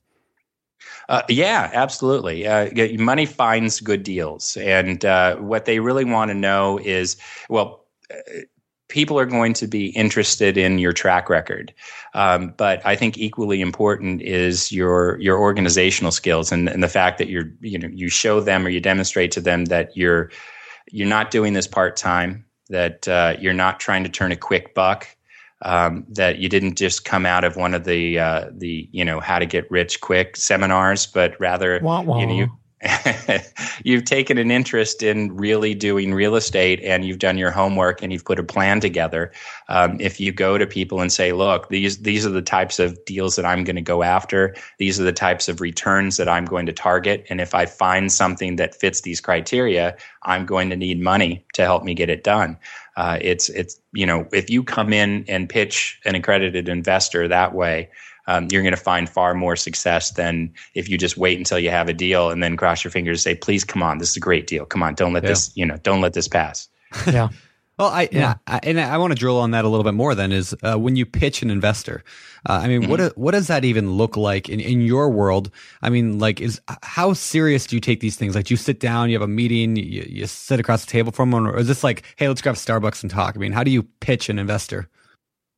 [1.10, 2.48] uh, yeah, absolutely.
[2.48, 7.18] Uh, money finds good deals, and uh, what they really want to know is,
[7.50, 8.16] well, uh,
[8.88, 11.74] people are going to be interested in your track record,
[12.14, 17.18] um, but I think equally important is your your organizational skills and, and the fact
[17.18, 20.32] that you're you know you show them or you demonstrate to them that you're
[20.94, 24.76] you're not doing this part time, that uh, you're not trying to turn a quick
[24.76, 25.08] buck,
[25.64, 29.20] um, that you didn't just come out of one of the uh, the you know
[29.20, 32.20] how to get rich quick seminars, but rather wah, wah.
[32.20, 32.58] you know you,
[33.84, 38.12] you've taken an interest in really doing real estate and you've done your homework and
[38.12, 39.32] you've put a plan together.
[39.70, 43.04] Um, if you go to people and say, look, these, these are the types of
[43.06, 44.56] deals that I'm going to go after.
[44.80, 47.26] These are the types of returns that I'm going to target.
[47.30, 51.64] And if I find something that fits these criteria, I'm going to need money to
[51.64, 52.58] help me get it done.
[52.96, 57.56] Uh, it's, it's, you know, if you come in and pitch an accredited investor that
[57.56, 57.90] way,
[58.28, 61.70] um, you're going to find far more success than if you just wait until you
[61.70, 64.18] have a deal and then cross your fingers and say, please come on, this is
[64.18, 64.66] a great deal.
[64.66, 65.30] Come on, don't let yeah.
[65.30, 66.68] this, you know, don't let this pass.
[67.08, 67.30] Yeah.
[67.80, 68.36] Well, I, yeah.
[68.46, 70.14] I, and I want to drill on that a little bit more.
[70.14, 72.04] Then is uh, when you pitch an investor.
[72.48, 72.92] Uh, I mean, mm-hmm.
[72.92, 75.50] what what does that even look like in, in your world?
[75.82, 78.36] I mean, like, is how serious do you take these things?
[78.36, 81.12] Like, do you sit down, you have a meeting, you, you sit across the table
[81.12, 83.36] from them, or is this like, hey, let's grab Starbucks and talk?
[83.36, 84.88] I mean, how do you pitch an investor?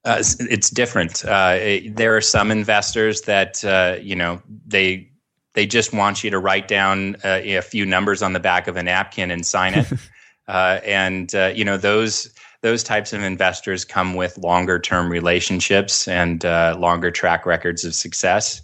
[0.05, 1.25] Uh, it's different.
[1.25, 5.09] Uh, it, there are some investors that uh, you know they
[5.53, 8.77] they just want you to write down uh, a few numbers on the back of
[8.77, 9.91] a napkin and sign it,
[10.47, 12.31] uh, and uh, you know those
[12.61, 18.61] those types of investors come with longer term relationships and longer track records of success.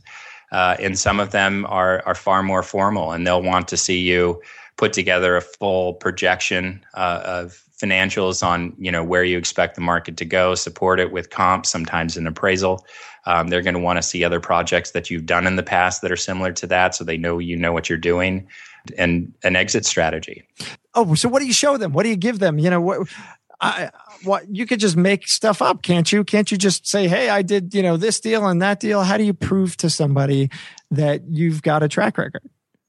[0.52, 4.40] and some of them are are far more formal, and they'll want to see you
[4.78, 10.18] put together a full projection of financials on you know where you expect the market
[10.18, 12.86] to go support it with comps sometimes an appraisal
[13.26, 16.02] um, they're going to want to see other projects that you've done in the past
[16.02, 18.48] that are similar to that so they know you know what you're doing
[18.98, 20.44] and an exit strategy
[20.94, 23.08] oh so what do you show them what do you give them you know what
[23.64, 23.92] I,
[24.24, 26.24] what you could just make stuff up, can't you?
[26.24, 29.04] Can't you just say, "Hey, I did, you know, this deal and that deal"?
[29.04, 30.50] How do you prove to somebody
[30.90, 32.42] that you've got a track record?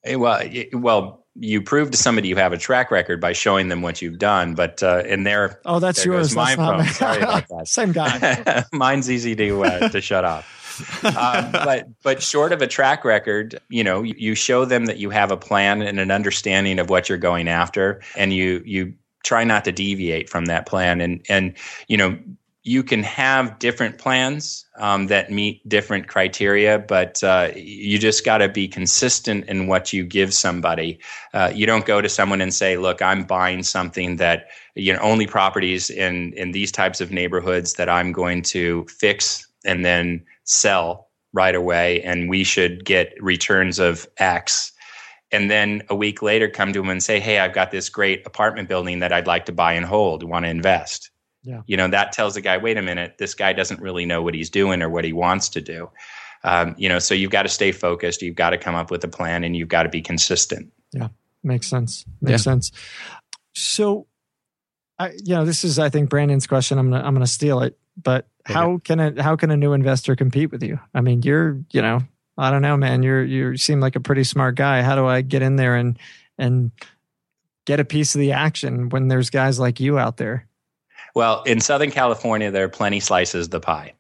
[0.03, 3.83] Hey, Well, well, you prove to somebody you have a track record by showing them
[3.83, 4.55] what you've done.
[4.55, 6.35] But uh, in there, oh, that's there yours.
[6.35, 6.85] My phone.
[6.87, 7.69] Sorry about that.
[7.69, 8.65] Same guy.
[8.73, 10.59] Mine's easy to uh, to shut off.
[11.05, 14.99] um, but but short of a track record, you know, you, you show them that
[14.99, 18.95] you have a plan and an understanding of what you're going after, and you you
[19.25, 21.01] try not to deviate from that plan.
[21.01, 21.55] And and
[21.89, 22.19] you know,
[22.65, 28.39] you can have different plans um, that meet different criteria, but uh, you just got
[28.39, 31.01] to be consistent in what you give somebody.
[31.35, 35.01] Uh, you don't go to someone and say, "Look, I'm buying something that you know
[35.01, 40.25] only properties in in these types of neighborhoods that I'm going to fix and then
[40.45, 44.73] sell right away, and we should get returns of X."
[45.33, 48.25] And then a week later, come to them and say, "Hey, I've got this great
[48.25, 50.23] apartment building that I'd like to buy and hold.
[50.23, 51.12] Want to invest?"
[51.43, 51.63] Yeah.
[51.67, 54.35] You know, that tells the guy, wait a minute, this guy doesn't really know what
[54.35, 55.91] he's doing or what he wants to do.
[56.45, 58.23] Um, you know, so you've got to stay focused.
[58.23, 60.73] You've got to come up with a plan and you've got to be consistent.
[60.93, 61.09] Yeah.
[61.43, 62.05] Makes sense.
[62.21, 62.53] Makes yeah.
[62.53, 62.73] sense.
[63.55, 64.07] So,
[64.99, 66.79] I, you know, this is, I think, Brandon's question.
[66.79, 67.79] I'm going to, I'm going to steal it.
[68.01, 70.81] But how can it how can a new investor compete with you?
[70.95, 72.01] I mean, you're you know
[72.39, 73.03] I don't know, man.
[73.03, 74.83] You're you seem like a pretty smart guy.
[74.83, 75.99] How do I get in there and
[76.39, 76.73] and
[77.67, 80.49] get a piece of the action when there's guys like you out there?
[81.15, 83.93] Well, in Southern California, there are plenty slices of the pie,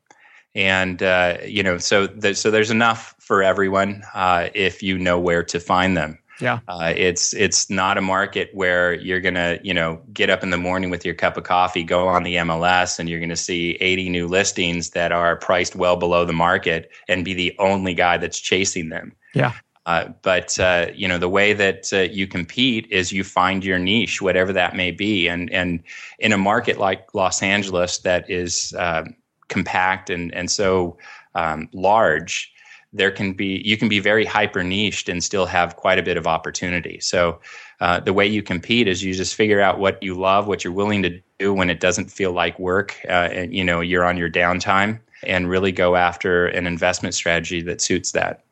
[0.55, 5.19] and uh, you know, so the, so there's enough for everyone uh, if you know
[5.19, 6.19] where to find them.
[6.41, 10.51] Yeah, uh, it's it's not a market where you're gonna you know get up in
[10.51, 13.77] the morning with your cup of coffee, go on the MLS, and you're gonna see
[13.81, 18.17] 80 new listings that are priced well below the market, and be the only guy
[18.17, 19.13] that's chasing them.
[19.35, 19.53] Yeah.
[19.85, 23.79] Uh, but uh, you know the way that uh, you compete is you find your
[23.79, 25.83] niche, whatever that may be, and and
[26.21, 29.17] in a market like Los Angeles that is um,
[29.49, 30.97] compact and and so
[31.35, 32.53] um, large,
[32.93, 36.17] there can be you can be very hyper niched and still have quite a bit
[36.17, 37.01] of opportunity.
[37.01, 37.41] So
[37.81, 40.73] uh, the way you compete is you just figure out what you love, what you're
[40.73, 44.17] willing to do when it doesn't feel like work, uh, and you know you're on
[44.17, 48.45] your downtime, and really go after an investment strategy that suits that.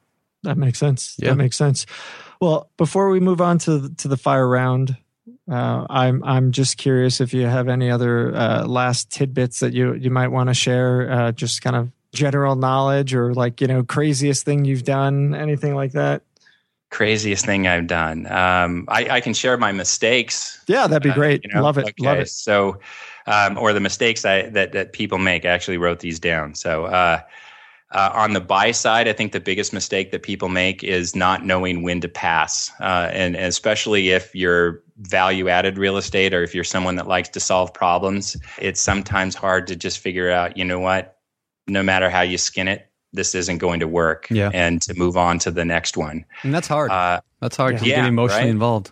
[0.42, 1.16] That makes sense.
[1.18, 1.30] Yeah.
[1.30, 1.86] That makes sense.
[2.40, 4.96] Well, before we move on to to the fire round,
[5.50, 9.94] uh, I'm I'm just curious if you have any other uh, last tidbits that you
[9.94, 13.82] you might want to share, uh, just kind of general knowledge or like you know
[13.82, 16.22] craziest thing you've done anything like that
[16.90, 21.14] craziest thing i've done um, I, I, can share my mistakes yeah that'd be uh,
[21.14, 21.62] great uh, you know?
[21.62, 21.94] love it okay.
[22.00, 22.80] love it so
[23.26, 26.86] um, or the mistakes I, that, that people make I actually wrote these down so
[27.92, 31.16] uh, uh, on the buy side, I think the biggest mistake that people make is
[31.16, 36.34] not knowing when to pass, uh, and, and, especially if you're value added real estate
[36.34, 40.30] or if you're someone that likes to solve problems, it's sometimes hard to just figure
[40.30, 41.18] out, you know what,
[41.66, 44.28] no matter how you skin it, this isn't going to work.
[44.30, 44.50] Yeah.
[44.52, 46.24] And to move on to the next one.
[46.42, 46.90] And that's hard.
[46.90, 48.50] Uh, that's hard to yeah, get emotionally right?
[48.50, 48.90] involved.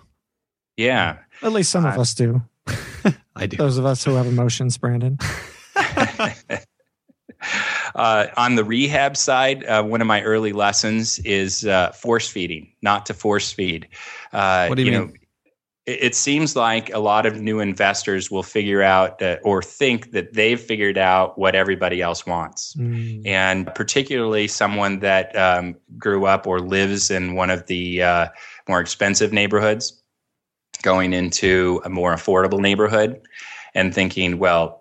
[0.77, 1.19] Yeah.
[1.43, 2.43] At least some uh, of us do.
[3.37, 3.57] I do.
[3.57, 5.19] Those of us who have emotions, Brandon.
[7.99, 12.73] uh, on the rehab side, uh, one of my early lessons is uh, force feeding,
[12.83, 13.89] not to force feed.
[14.33, 15.09] Uh, what do you, you mean?
[15.09, 15.15] Know,
[15.87, 20.35] it seems like a lot of new investors will figure out uh, or think that
[20.35, 22.75] they've figured out what everybody else wants.
[22.75, 23.27] Mm.
[23.27, 28.29] And particularly someone that um, grew up or lives in one of the uh,
[28.69, 30.03] more expensive neighborhoods,
[30.83, 33.21] going into a more affordable neighborhood
[33.75, 34.78] and thinking, well,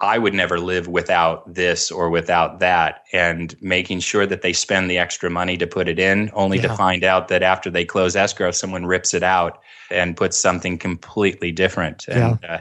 [0.00, 4.88] I would never live without this or without that, and making sure that they spend
[4.88, 6.68] the extra money to put it in, only yeah.
[6.68, 10.78] to find out that after they close escrow, someone rips it out and puts something
[10.78, 12.06] completely different.
[12.06, 12.54] And yeah.
[12.54, 12.60] uh,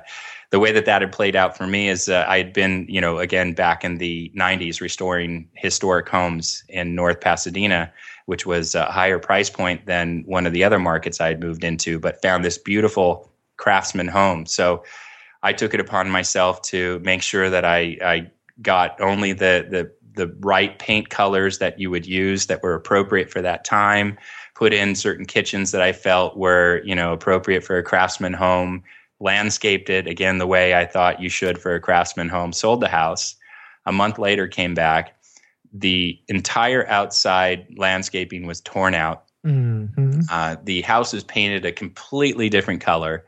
[0.49, 3.01] the way that that had played out for me is uh, I had been, you
[3.01, 7.91] know, again back in the 90s restoring historic homes in North Pasadena,
[8.25, 11.63] which was a higher price point than one of the other markets I had moved
[11.63, 14.45] into, but found this beautiful craftsman home.
[14.45, 14.83] So
[15.47, 18.31] I took it upon myself to make sure that I, I
[18.61, 23.29] got only the, the the right paint colors that you would use that were appropriate
[23.29, 24.17] for that time.
[24.55, 28.83] Put in certain kitchens that I felt were you know appropriate for a craftsman home.
[29.21, 32.51] Landscaped it again the way I thought you should for a craftsman home.
[32.51, 33.33] Sold the house.
[33.85, 35.15] A month later, came back.
[35.71, 39.23] The entire outside landscaping was torn out.
[39.45, 40.21] Mm-hmm.
[40.29, 43.23] Uh, the house was painted a completely different color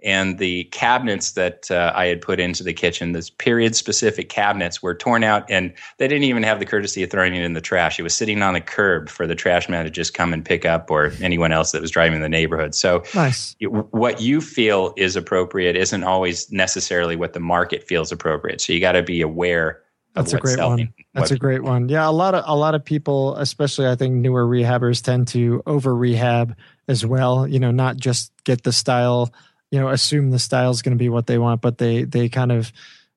[0.00, 4.82] and the cabinets that uh, I had put into the kitchen, those period specific cabinets,
[4.82, 7.60] were torn out, and they didn't even have the courtesy of throwing it in the
[7.60, 7.98] trash.
[7.98, 10.64] It was sitting on the curb for the trash man to just come and pick
[10.64, 12.74] up, or anyone else that was driving the neighborhood.
[12.74, 13.56] So, nice.
[13.60, 18.60] what you feel is appropriate isn't always necessarily what the market feels appropriate.
[18.60, 19.82] So you got to be aware.
[20.14, 20.94] That's a great selling, one.
[21.14, 21.88] That's a great one.
[21.88, 25.62] Yeah, a lot of a lot of people, especially I think newer rehabbers, tend to
[25.66, 26.56] over rehab
[26.88, 27.46] as well.
[27.46, 29.32] You know, not just get the style
[29.70, 32.28] you know assume the style is going to be what they want but they they
[32.28, 32.72] kind of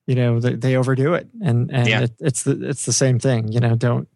[0.08, 2.02] you know they, they overdo it and and yeah.
[2.02, 4.08] it, it's the it's the same thing you know don't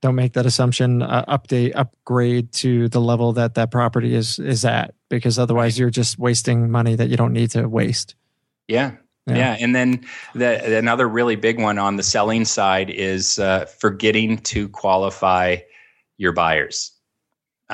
[0.00, 4.64] don't make that assumption uh, update upgrade to the level that that property is is
[4.64, 8.14] at because otherwise you're just wasting money that you don't need to waste
[8.68, 8.92] yeah
[9.26, 9.36] yeah.
[9.36, 9.56] yeah.
[9.60, 14.68] and then the, another really big one on the selling side is uh, forgetting to
[14.68, 15.56] qualify
[16.18, 16.92] your buyers.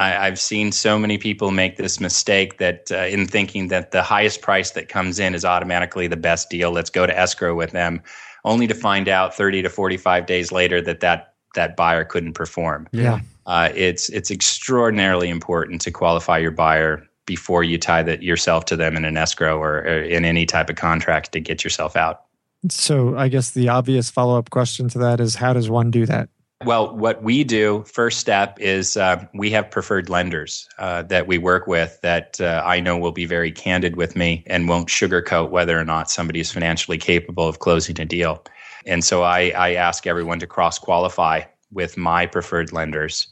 [0.00, 4.02] I, have seen so many people make this mistake that uh, in thinking that the
[4.02, 6.72] highest price that comes in is automatically the best deal.
[6.72, 8.02] Let's go to escrow with them,
[8.44, 12.88] only to find out 30 to 45 days later that that, that buyer couldn't perform.
[12.92, 13.20] Yeah.
[13.46, 18.76] Uh, it's it's extraordinarily important to qualify your buyer before you tie that yourself to
[18.76, 22.22] them in an escrow or, or in any type of contract to get yourself out.
[22.68, 26.06] So I guess the obvious follow up question to that is how does one do
[26.06, 26.28] that?
[26.64, 31.38] Well, what we do first step is uh, we have preferred lenders uh, that we
[31.38, 35.48] work with that uh, I know will be very candid with me and won't sugarcoat
[35.48, 38.44] whether or not somebody is financially capable of closing a deal.
[38.84, 41.42] And so I, I ask everyone to cross qualify
[41.72, 43.28] with my preferred lenders.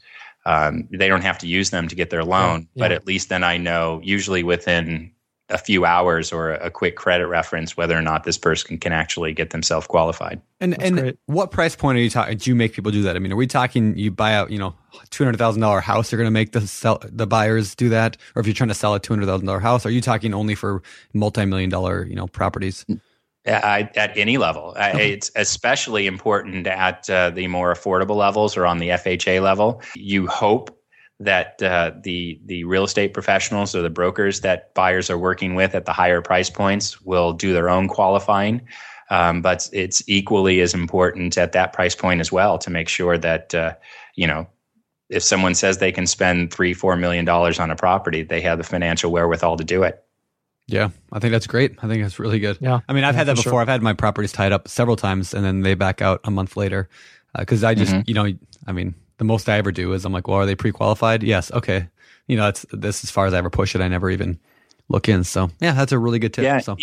[0.47, 2.85] Um, they don't have to use them to get their loan, yeah.
[2.85, 5.11] but at least then I know, usually within
[5.49, 9.33] a few hours or a quick credit reference whether or not this person can actually
[9.33, 10.41] get themselves qualified.
[10.59, 11.17] And That's and great.
[11.25, 12.37] what price point are you talking?
[12.37, 13.15] Do you make people do that?
[13.15, 14.75] I mean, are we talking you buy out you know
[15.09, 16.11] two hundred thousand dollar house?
[16.11, 18.75] You're going to make the sell the buyers do that, or if you're trying to
[18.75, 20.81] sell a two hundred thousand dollar house, are you talking only for
[21.13, 22.85] multi million dollar you know properties?
[23.45, 25.13] At, at any level, okay.
[25.13, 29.81] it's especially important at uh, the more affordable levels or on the FHA level.
[29.95, 30.78] You hope
[31.19, 35.75] that uh, the the real estate professionals or the brokers that buyers are working with
[35.75, 38.61] at the higher price points will do their own qualifying.
[39.11, 43.17] Um, but it's equally as important at that price point as well to make sure
[43.17, 43.73] that uh,
[44.15, 44.47] you know
[45.09, 48.57] if someone says they can spend three four million dollars on a property, they have
[48.57, 50.03] the financial wherewithal to do it.
[50.67, 51.75] Yeah, I think that's great.
[51.81, 52.59] I think that's really good.
[52.61, 53.53] Yeah, I mean, I've yeah, had that before.
[53.53, 53.61] Sure.
[53.61, 56.55] I've had my properties tied up several times, and then they back out a month
[56.55, 56.87] later
[57.37, 58.07] because uh, I just, mm-hmm.
[58.07, 58.31] you know,
[58.67, 61.21] I mean, the most I ever do is I'm like, well, are they pre-qualified?
[61.21, 61.51] Yes.
[61.51, 61.87] Okay.
[62.27, 63.81] You know, that's this as far as I ever push it.
[63.81, 64.39] I never even
[64.87, 65.23] look in.
[65.23, 66.43] So yeah, that's a really good tip.
[66.43, 66.59] Yeah.
[66.59, 66.77] So.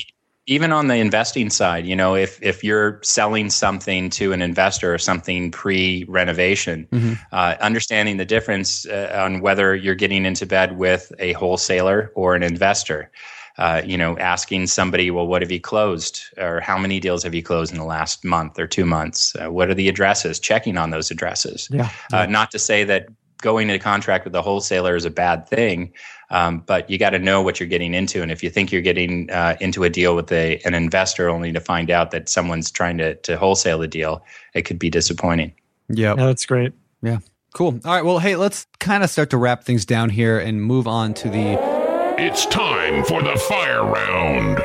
[0.49, 4.95] Even on the investing side, you know, if if you're selling something to an investor
[4.95, 7.14] or something pre-renovation, mm-hmm.
[7.32, 12.37] uh, understanding the difference uh, on whether you're getting into bed with a wholesaler or
[12.37, 13.11] an investor.
[13.59, 17.34] Uh, you know, asking somebody, well, what have you closed, or how many deals have
[17.34, 19.34] you closed in the last month or two months?
[19.36, 20.38] Uh, what are the addresses?
[20.38, 21.68] Checking on those addresses.
[21.70, 21.90] Yeah.
[22.12, 23.09] Uh, not to say that
[23.40, 25.92] going into contract with a wholesaler is a bad thing,
[26.30, 28.22] um, but you got to know what you're getting into.
[28.22, 31.52] And if you think you're getting uh, into a deal with a, an investor only
[31.52, 35.54] to find out that someone's trying to, to wholesale the deal, it could be disappointing.
[35.88, 36.14] Yeah.
[36.16, 36.72] Yeah, that's great.
[37.02, 37.18] Yeah.
[37.54, 37.80] Cool.
[37.84, 38.04] All right.
[38.04, 41.30] Well, hey, let's kind of start to wrap things down here and move on to
[41.30, 41.76] the
[42.19, 44.57] it's time for the fire round.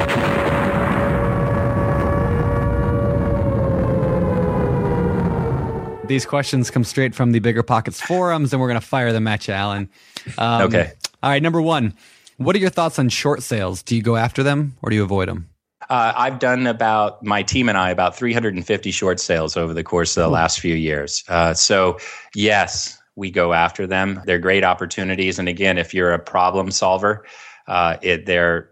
[6.08, 9.48] These questions come straight from the BiggerPockets forums, and we're going to fire them at
[9.48, 9.90] you, Alan.
[10.38, 10.94] Um, okay.
[11.24, 11.42] All right.
[11.42, 11.94] Number one,
[12.38, 13.84] what are your thoughts on short sales?
[13.84, 15.50] Do you go after them or do you avoid them?
[15.90, 20.16] Uh, I've done about my team and I about 350 short sales over the course
[20.16, 21.24] of the last few years.
[21.28, 21.98] Uh, so
[22.34, 24.22] yes, we go after them.
[24.26, 25.40] They're great opportunities.
[25.40, 27.26] And again, if you're a problem solver,
[27.68, 28.70] uh, it, they're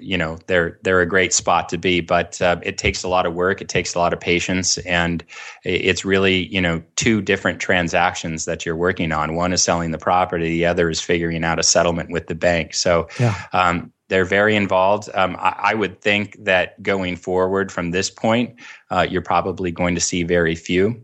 [0.00, 2.00] you know they're they're a great spot to be.
[2.00, 3.60] But uh, it takes a lot of work.
[3.60, 4.78] It takes a lot of patience.
[4.78, 5.24] And
[5.64, 9.34] it's really you know two different transactions that you're working on.
[9.34, 10.48] One is selling the property.
[10.48, 12.74] The other is figuring out a settlement with the bank.
[12.74, 13.40] So yeah.
[13.52, 15.08] um, they're very involved.
[15.14, 18.56] Um, I, I, would think that going forward from this point
[18.90, 21.00] uh, you're probably going to see very few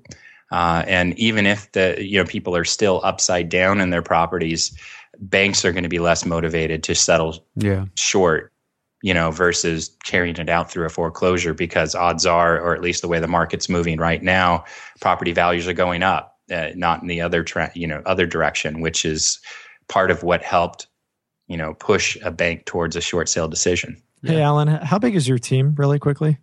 [0.51, 4.76] uh, and even if the you know people are still upside down in their properties,
[5.18, 7.86] banks are going to be less motivated to settle yeah.
[7.97, 8.53] short,
[9.03, 13.03] you know, versus carrying it out through a foreclosure because odds are, or at least
[13.03, 14.64] the way the market's moving right now,
[15.01, 18.80] property values are going up, uh, not in the other tra- you know other direction,
[18.80, 19.40] which is
[19.88, 20.86] part of what helped
[21.49, 24.01] you know push a bank towards a short sale decision.
[24.22, 24.47] Hey, yeah.
[24.47, 26.38] Alan, how big is your team, really quickly?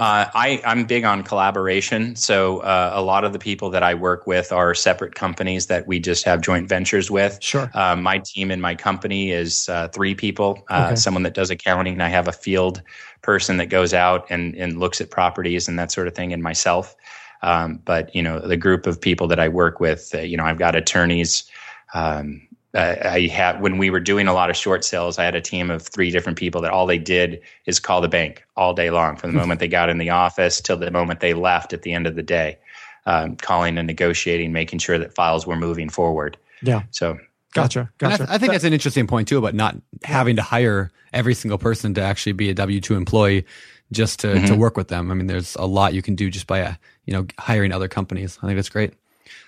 [0.00, 2.16] Uh, I, I'm big on collaboration.
[2.16, 5.86] So uh, a lot of the people that I work with are separate companies that
[5.86, 7.36] we just have joint ventures with.
[7.42, 7.70] Sure.
[7.74, 10.64] Uh, my team in my company is uh, three people.
[10.70, 10.96] Uh, okay.
[10.96, 11.92] Someone that does accounting.
[11.92, 12.80] And I have a field
[13.20, 16.42] person that goes out and, and looks at properties and that sort of thing, and
[16.42, 16.96] myself.
[17.42, 20.44] Um, but you know, the group of people that I work with, uh, you know,
[20.44, 21.44] I've got attorneys.
[21.92, 25.34] Um, uh, I had when we were doing a lot of short sales, I had
[25.34, 28.74] a team of three different people that all they did is call the bank all
[28.74, 31.72] day long from the moment they got in the office till the moment they left
[31.72, 32.58] at the end of the day,
[33.06, 36.36] um, calling and negotiating, making sure that files were moving forward.
[36.62, 36.82] Yeah.
[36.90, 37.18] So
[37.52, 37.90] Gotcha.
[37.98, 38.26] Gotcha.
[38.28, 41.58] I, I, think that's an interesting point too about not having to hire every single
[41.58, 43.44] person to actually be a W two employee
[43.92, 44.46] just to, mm-hmm.
[44.46, 45.10] to work with them.
[45.10, 46.74] I mean, there's a lot you can do just by uh,
[47.06, 48.38] you know hiring other companies.
[48.42, 48.94] I think that's great.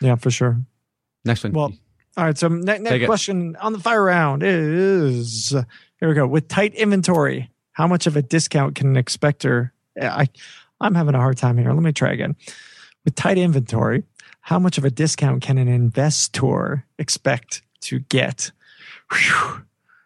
[0.01, 0.60] Yeah, for sure.
[1.24, 1.52] Next one.
[1.52, 1.72] Well,
[2.16, 2.36] all right.
[2.36, 5.55] So ne- next question on the fire round is
[5.98, 6.26] here we go.
[6.26, 9.72] With tight inventory, how much of a discount can an expector?
[10.01, 10.28] I,
[10.80, 11.72] I'm having a hard time here.
[11.72, 12.36] Let me try again.
[13.05, 14.05] With tight inventory,
[14.40, 18.51] how much of a discount can an investor expect to get?
[19.12, 19.62] Whew.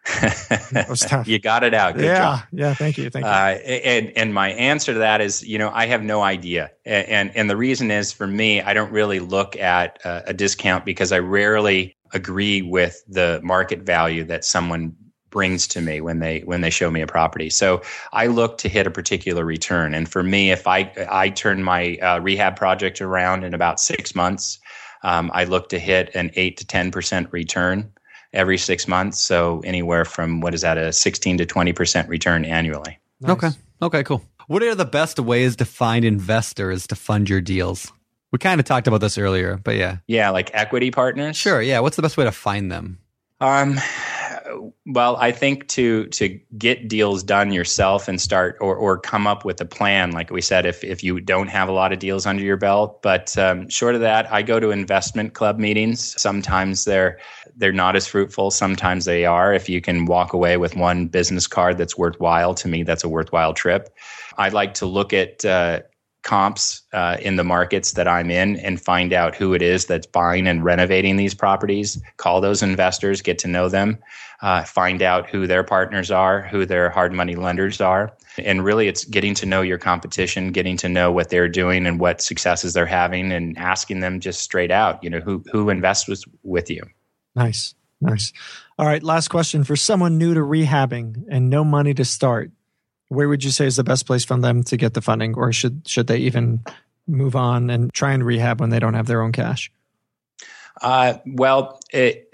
[0.07, 1.27] That was tough.
[1.27, 1.95] you got it out.
[1.95, 2.39] Good yeah, job.
[2.51, 2.73] yeah.
[2.73, 3.31] Thank you, thank you.
[3.31, 7.07] Uh, and and my answer to that is, you know, I have no idea, and
[7.07, 10.85] and, and the reason is for me, I don't really look at uh, a discount
[10.85, 14.95] because I rarely agree with the market value that someone
[15.29, 17.49] brings to me when they when they show me a property.
[17.49, 17.81] So
[18.13, 21.97] I look to hit a particular return, and for me, if I I turn my
[21.97, 24.59] uh, rehab project around in about six months,
[25.03, 27.91] um, I look to hit an eight to ten percent return
[28.33, 29.19] every six months.
[29.19, 32.99] So anywhere from what is that a sixteen to twenty percent return annually.
[33.21, 33.31] Nice.
[33.31, 33.49] Okay.
[33.81, 34.03] Okay.
[34.03, 34.23] Cool.
[34.47, 37.91] what are the best ways to find investors to fund your deals?
[38.31, 39.97] We kind of talked about this earlier, but yeah.
[40.07, 41.37] Yeah, like equity partners.
[41.37, 41.61] Sure.
[41.61, 41.79] Yeah.
[41.79, 42.99] What's the best way to find them?
[43.39, 43.79] Um,
[44.85, 49.45] well, I think to to get deals done yourself and start or or come up
[49.45, 52.25] with a plan, like we said, if if you don't have a lot of deals
[52.25, 53.01] under your belt.
[53.01, 56.19] But um, short of that, I go to investment club meetings.
[56.19, 57.19] Sometimes they're
[57.55, 58.51] they're not as fruitful.
[58.51, 59.53] Sometimes they are.
[59.53, 63.09] If you can walk away with one business card that's worthwhile, to me, that's a
[63.09, 63.89] worthwhile trip.
[64.37, 65.81] I like to look at uh,
[66.27, 70.05] comps uh, in the markets that I'm in and find out who it is that's
[70.05, 71.99] buying and renovating these properties.
[72.17, 73.97] Call those investors, get to know them,
[74.41, 78.11] uh, find out who their partners are, who their hard money lenders are.
[78.37, 81.97] And really, it's getting to know your competition, getting to know what they're doing and
[81.97, 86.09] what successes they're having, and asking them just straight out, you know, who who invests
[86.09, 86.83] with, with you.
[87.35, 88.33] Nice, nice.
[88.77, 92.51] All right, last question for someone new to rehabbing and no money to start
[93.09, 95.51] where would you say is the best place for them to get the funding or
[95.53, 96.61] should should they even
[97.07, 99.71] move on and try and rehab when they don't have their own cash?
[100.81, 102.29] Uh, well it,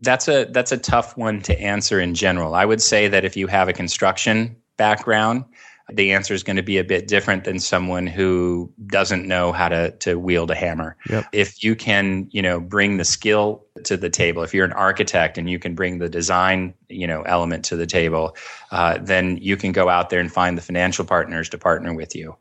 [0.00, 2.54] that's a that's a tough one to answer in general.
[2.54, 5.44] I would say that if you have a construction background
[5.90, 9.68] the answer is going to be a bit different than someone who doesn't know how
[9.68, 10.96] to to wield a hammer.
[11.08, 11.26] Yep.
[11.32, 15.38] If you can, you know, bring the skill to the table, if you're an architect
[15.38, 18.36] and you can bring the design, you know, element to the table,
[18.70, 22.14] uh, then you can go out there and find the financial partners to partner with
[22.14, 22.36] you.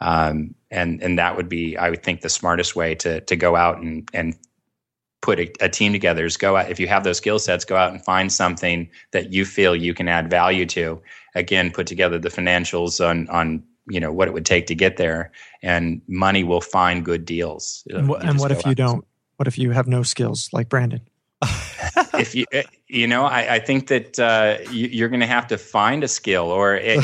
[0.00, 3.56] Um, and and that would be, I would think, the smartest way to to go
[3.56, 4.36] out and and
[5.22, 7.74] put a, a, team together is go out if you have those skill sets go
[7.74, 11.02] out and find something that you feel you can add value to
[11.36, 14.96] again put together the financials on on you know what it would take to get
[14.96, 15.30] there.
[15.62, 17.86] And money will find good deals.
[17.90, 19.04] And, what, and what if you don't?
[19.36, 21.02] What if you have no skills like brandon?
[22.18, 25.46] If you eh, you know i, I think that uh, you, are going to have
[25.48, 26.98] to find a skill or it,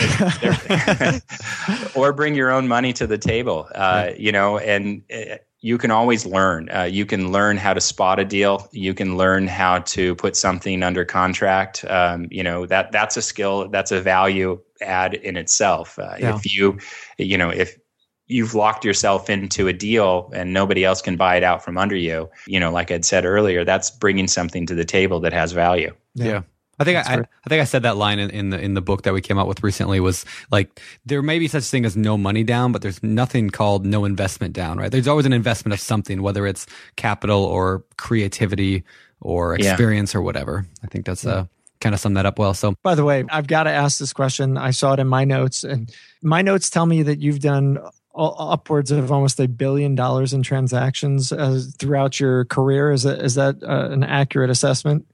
[1.95, 3.69] or bring your own money to the table.
[3.75, 6.69] Uh, you know and eh, you can always learn.
[6.71, 8.69] Uh, you can learn how to spot a deal.
[8.73, 11.85] You can learn how to put something under contract.
[11.89, 13.69] Um, you know that that's a skill.
[13.69, 15.99] That's a value add in itself.
[15.99, 16.35] Uh, yeah.
[16.35, 16.79] If you,
[17.17, 17.79] you know, if
[18.27, 21.97] you've locked yourself into a deal and nobody else can buy it out from under
[21.97, 25.53] you, you know, like I'd said earlier, that's bringing something to the table that has
[25.53, 25.95] value.
[26.15, 26.27] yeah.
[26.27, 26.43] yeah.
[26.83, 29.03] I think I, I, think I said that line in, in, the in the book
[29.03, 31.97] that we came out with recently was like there may be such a thing as
[31.97, 34.91] no money down, but there's nothing called no investment down, right?
[34.91, 38.85] There's always an investment of something, whether it's capital or creativity
[39.21, 40.19] or experience yeah.
[40.19, 40.67] or whatever.
[40.83, 41.33] I think that's yeah.
[41.33, 41.45] uh,
[41.81, 42.55] kind of sum that up well.
[42.55, 44.57] So, by the way, I've got to ask this question.
[44.57, 45.93] I saw it in my notes, and
[46.23, 47.79] my notes tell me that you've done
[48.15, 52.93] upwards of almost a billion dollars in transactions uh, throughout your career.
[52.93, 55.07] Is that is that uh, an accurate assessment?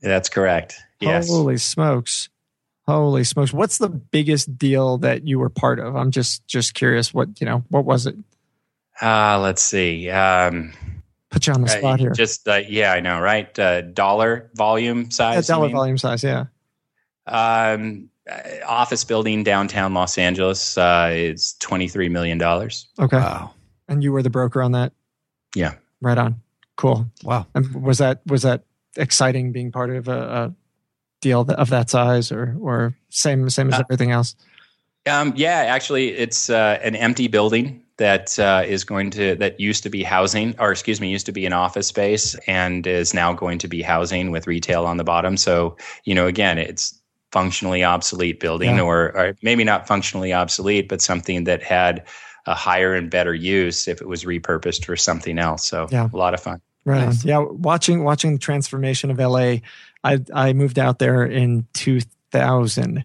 [0.00, 0.76] That's correct.
[1.00, 1.28] Yes.
[1.28, 2.28] Holy smokes.
[2.86, 3.52] Holy smokes.
[3.52, 5.94] What's the biggest deal that you were part of?
[5.94, 8.16] I'm just just curious what, you know, what was it?
[9.00, 10.08] Uh, let's see.
[10.10, 10.72] Um,
[11.30, 12.10] Put you on the spot uh, here.
[12.12, 13.56] Just uh, yeah, I know, right?
[13.58, 15.48] Uh, dollar volume size.
[15.48, 16.46] Yeah, dollar volume size, yeah.
[17.26, 22.88] Um, uh, office building downtown Los Angeles uh, is twenty three million dollars.
[22.98, 23.18] Okay.
[23.18, 23.52] Wow.
[23.88, 24.92] And you were the broker on that.
[25.54, 25.74] Yeah.
[26.00, 26.40] Right on.
[26.76, 27.06] Cool.
[27.22, 27.46] Wow.
[27.54, 28.64] And was that was that
[28.96, 30.54] exciting being part of a, a
[31.20, 34.36] deal of that size, or or same same as uh, everything else?
[35.06, 39.82] Um, yeah, actually, it's uh, an empty building that uh, is going to that used
[39.82, 43.32] to be housing, or excuse me, used to be an office space, and is now
[43.32, 45.36] going to be housing with retail on the bottom.
[45.36, 46.98] So you know, again, it's
[47.32, 48.82] functionally obsolete building, yeah.
[48.82, 52.04] or, or maybe not functionally obsolete, but something that had
[52.46, 55.66] a higher and better use if it was repurposed for something else.
[55.66, 56.08] So yeah.
[56.10, 56.60] a lot of fun.
[56.84, 57.04] Right.
[57.04, 57.24] Nice.
[57.24, 57.40] Yeah.
[57.40, 59.56] Watching watching the transformation of LA.
[60.04, 63.04] I I moved out there in 2000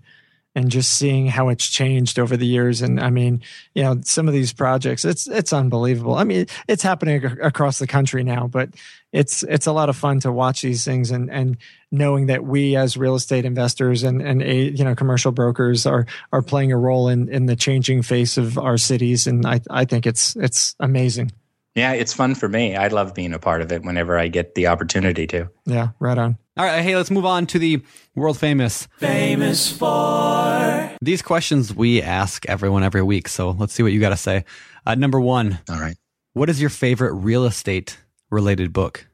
[0.56, 3.42] and just seeing how it's changed over the years and i mean
[3.74, 7.88] you know some of these projects it's it's unbelievable i mean it's happening across the
[7.88, 8.70] country now but
[9.12, 11.58] it's it's a lot of fun to watch these things and and
[11.92, 16.06] knowing that we as real estate investors and and a, you know commercial brokers are
[16.32, 19.86] are playing a role in in the changing face of our cities and i i
[19.86, 21.32] think it's it's amazing
[21.76, 22.76] yeah, it's fun for me.
[22.76, 25.50] I love being a part of it whenever I get the opportunity to.
[25.66, 26.38] Yeah, right on.
[26.56, 27.82] All right, hey, let's move on to the
[28.14, 28.88] world famous.
[29.00, 30.92] Famous for.
[31.02, 33.28] These questions we ask everyone every week.
[33.28, 34.46] So let's see what you got to say.
[34.86, 35.58] Uh, number one.
[35.68, 35.98] All right.
[36.34, 37.98] What is your favorite real estate
[38.30, 39.08] related book?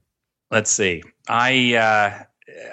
[0.51, 1.01] Let's see.
[1.29, 2.23] I uh,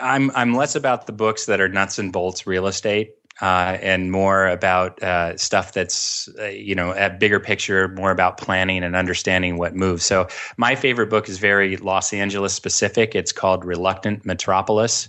[0.00, 3.12] I'm I'm less about the books that are nuts and bolts real estate
[3.42, 8.38] uh, and more about uh, stuff that's uh, you know a bigger picture, more about
[8.38, 10.04] planning and understanding what moves.
[10.04, 10.26] So
[10.56, 13.14] my favorite book is very Los Angeles specific.
[13.14, 15.08] It's called Reluctant Metropolis,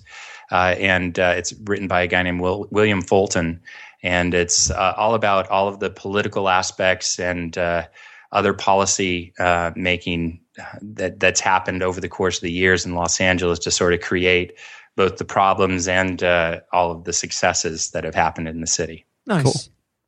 [0.51, 3.61] uh, and uh, it's written by a guy named Will, William Fulton.
[4.03, 7.57] and it's uh, all about all of the political aspects and
[8.33, 9.33] other policy
[9.75, 10.41] making
[10.81, 14.01] that that's happened over the course of the years in Los Angeles to sort of
[14.01, 14.53] create
[14.97, 19.05] both the problems and uh, all of the successes that have happened in the city.
[19.27, 19.53] Nice, cool.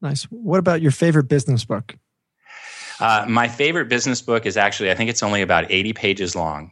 [0.02, 0.24] nice.
[0.24, 1.95] What about your favorite business book?
[2.99, 6.72] Uh, my favorite business book is actually, I think it's only about 80 pages long.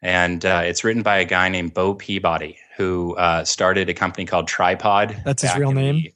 [0.00, 4.24] And uh, it's written by a guy named Bo Peabody, who uh, started a company
[4.24, 5.20] called Tripod.
[5.24, 5.96] That's his real name?
[5.96, 6.14] The,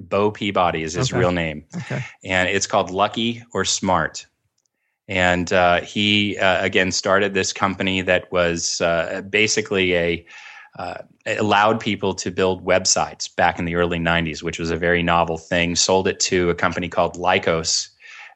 [0.00, 1.18] Bo Peabody is his okay.
[1.18, 1.64] real name.
[1.76, 2.04] Okay.
[2.24, 4.26] And it's called Lucky or Smart.
[5.08, 10.26] And uh, he, uh, again, started this company that was uh, basically a
[10.78, 15.02] uh, allowed people to build websites back in the early 90s, which was a very
[15.02, 15.76] novel thing.
[15.76, 17.88] Sold it to a company called Lycos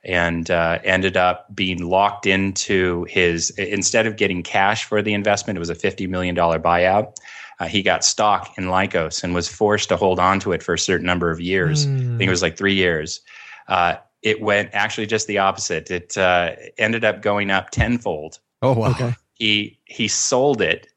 [0.04, 5.56] and uh, ended up being locked into his, instead of getting cash for the investment,
[5.56, 7.16] it was a $50 million buyout.
[7.60, 10.74] Uh, he got stock in Lycos and was forced to hold on to it for
[10.74, 11.86] a certain number of years.
[11.86, 12.14] Mm.
[12.14, 13.20] I think it was like three years.
[13.68, 15.90] Uh, it went actually just the opposite.
[15.90, 18.40] It uh, ended up going up tenfold.
[18.62, 18.90] Oh wow!
[18.90, 19.14] Okay.
[19.34, 20.88] He he sold it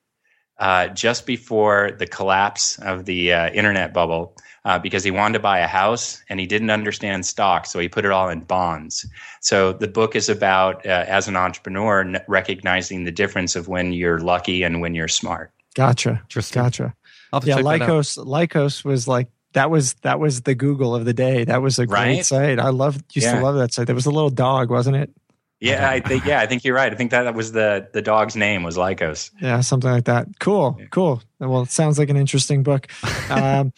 [0.59, 4.35] uh, just before the collapse of the uh, internet bubble
[4.65, 7.87] uh, because he wanted to buy a house and he didn't understand stock, so he
[7.87, 9.05] put it all in bonds.
[9.39, 13.93] So the book is about, uh, as an entrepreneur, n- recognizing the difference of when
[13.93, 15.51] you're lucky and when you're smart.
[15.75, 16.21] Gotcha.
[16.27, 16.95] just Gotcha.
[17.43, 18.17] Yeah, Lycos.
[18.17, 21.43] Lycos was like that was that was the Google of the day.
[21.43, 22.25] That was a great right?
[22.25, 22.59] site.
[22.59, 23.37] I love used yeah.
[23.37, 23.85] to love that site.
[23.85, 25.11] There was a little dog, wasn't it?
[25.59, 26.91] Yeah, I think yeah, I think you're right.
[26.91, 29.31] I think that, that was the the dog's name was Lycos.
[29.41, 30.27] Yeah, something like that.
[30.39, 31.21] Cool, cool.
[31.39, 32.87] Well, it sounds like an interesting book.
[33.29, 33.73] Um,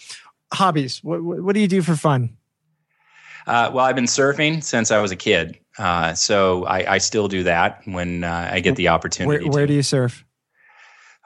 [0.53, 1.03] hobbies.
[1.03, 2.37] What, what do you do for fun?
[3.47, 7.27] Uh, well, I've been surfing since I was a kid, uh, so I, I, still
[7.27, 9.45] do that when uh, I get the opportunity.
[9.45, 10.23] Where, where do you surf?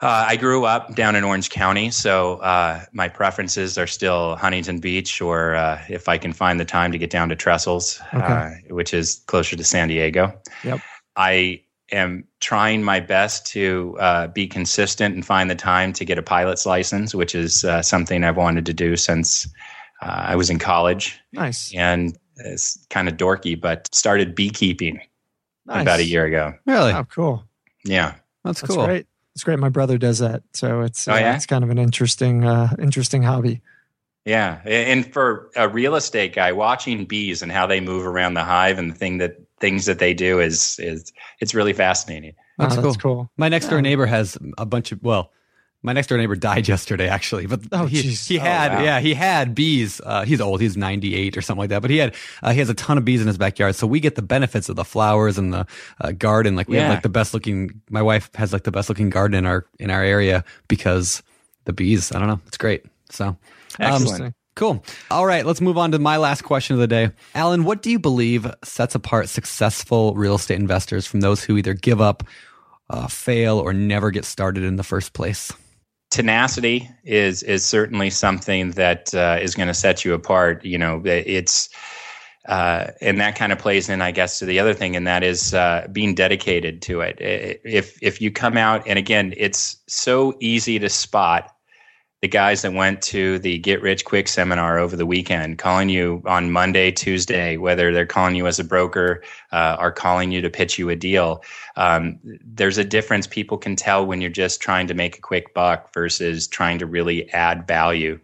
[0.04, 4.78] Uh, I grew up down in Orange County, so uh, my preferences are still Huntington
[4.78, 8.62] Beach, or uh, if I can find the time to get down to Trestles, okay.
[8.68, 10.38] which is closer to San Diego.
[10.62, 10.80] Yep.
[11.16, 16.18] I am trying my best to uh, be consistent and find the time to get
[16.18, 19.48] a pilot's license, which is uh, something I've wanted to do since
[20.02, 21.18] uh, I was in college.
[21.32, 21.74] Nice.
[21.74, 25.00] And it's kind of dorky, but started beekeeping
[25.64, 25.80] nice.
[25.80, 26.52] about a year ago.
[26.66, 26.92] Really?
[26.92, 27.42] Oh, cool.
[27.86, 28.16] Yeah.
[28.44, 28.84] That's, That's cool.
[28.84, 29.06] Great.
[29.34, 29.58] It's great.
[29.58, 31.34] My brother does that, so it's oh, yeah?
[31.34, 33.60] it's kind of an interesting uh, interesting hobby.
[34.24, 38.44] Yeah, and for a real estate guy, watching bees and how they move around the
[38.44, 42.34] hive and the thing that things that they do is is it's really fascinating.
[42.58, 43.14] That's, oh, that's cool.
[43.14, 43.30] cool.
[43.36, 45.32] My next door neighbor has a bunch of well,
[45.84, 48.82] my next door neighbor died yesterday actually, but oh, he, he had oh, wow.
[48.82, 50.00] yeah he had bees.
[50.02, 52.58] Uh, he's old, he's ninety eight or something like that, but he had uh, he
[52.58, 54.84] has a ton of bees in his backyard, so we get the benefits of the
[54.84, 55.66] flowers and the
[56.00, 56.56] uh, garden.
[56.56, 56.84] Like we yeah.
[56.84, 57.82] have like the best looking.
[57.90, 61.22] My wife has like the best looking garden in our in our area because
[61.66, 62.12] the bees.
[62.12, 62.86] I don't know, it's great.
[63.10, 63.36] So
[63.78, 64.22] excellent.
[64.22, 64.84] Um, Cool.
[65.10, 67.10] All right, let's move on to my last question of the day.
[67.34, 71.74] Alan, what do you believe sets apart successful real estate investors from those who either
[71.74, 72.22] give up,
[72.88, 75.52] uh, fail, or never get started in the first place?
[76.14, 80.64] Tenacity is is certainly something that uh, is going to set you apart.
[80.64, 81.68] You know, it's
[82.46, 85.24] uh, and that kind of plays in, I guess, to the other thing, and that
[85.24, 87.16] is uh, being dedicated to it.
[87.18, 91.53] If if you come out, and again, it's so easy to spot
[92.24, 96.22] the guys that went to the Get Rich Quick seminar over the weekend, calling you
[96.24, 99.22] on Monday, Tuesday, whether they're calling you as a broker
[99.52, 101.44] uh, or calling you to pitch you a deal.
[101.76, 105.52] Um, there's a difference people can tell when you're just trying to make a quick
[105.52, 108.18] buck versus trying to really add value,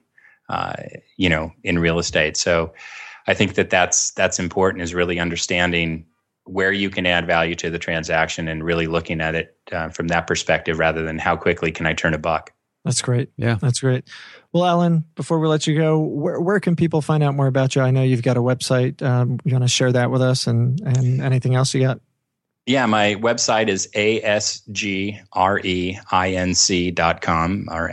[0.48, 0.76] uh,
[1.18, 2.38] you know, in real estate.
[2.38, 2.72] So
[3.26, 6.06] I think that that's that's important is really understanding
[6.44, 10.08] where you can add value to the transaction and really looking at it uh, from
[10.08, 12.54] that perspective rather than how quickly can I turn a buck.
[12.84, 13.30] That's great.
[13.36, 13.56] Yeah.
[13.60, 14.04] That's great.
[14.52, 17.76] Well, Alan, before we let you go, where, where can people find out more about
[17.76, 17.82] you?
[17.82, 19.02] I know you've got a website.
[19.02, 22.00] Um, you want to share that with us and, and anything else you got?
[22.66, 24.58] Yeah, my website is asgreinc.com
[27.70, 27.90] or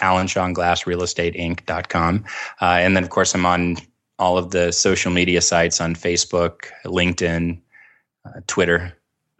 [0.00, 2.24] Alan Sean Glass Real Estate Inc.com.
[2.60, 3.76] Uh, and then, of course, I'm on
[4.18, 7.60] all of the social media sites on Facebook, LinkedIn,
[8.24, 8.92] uh, Twitter.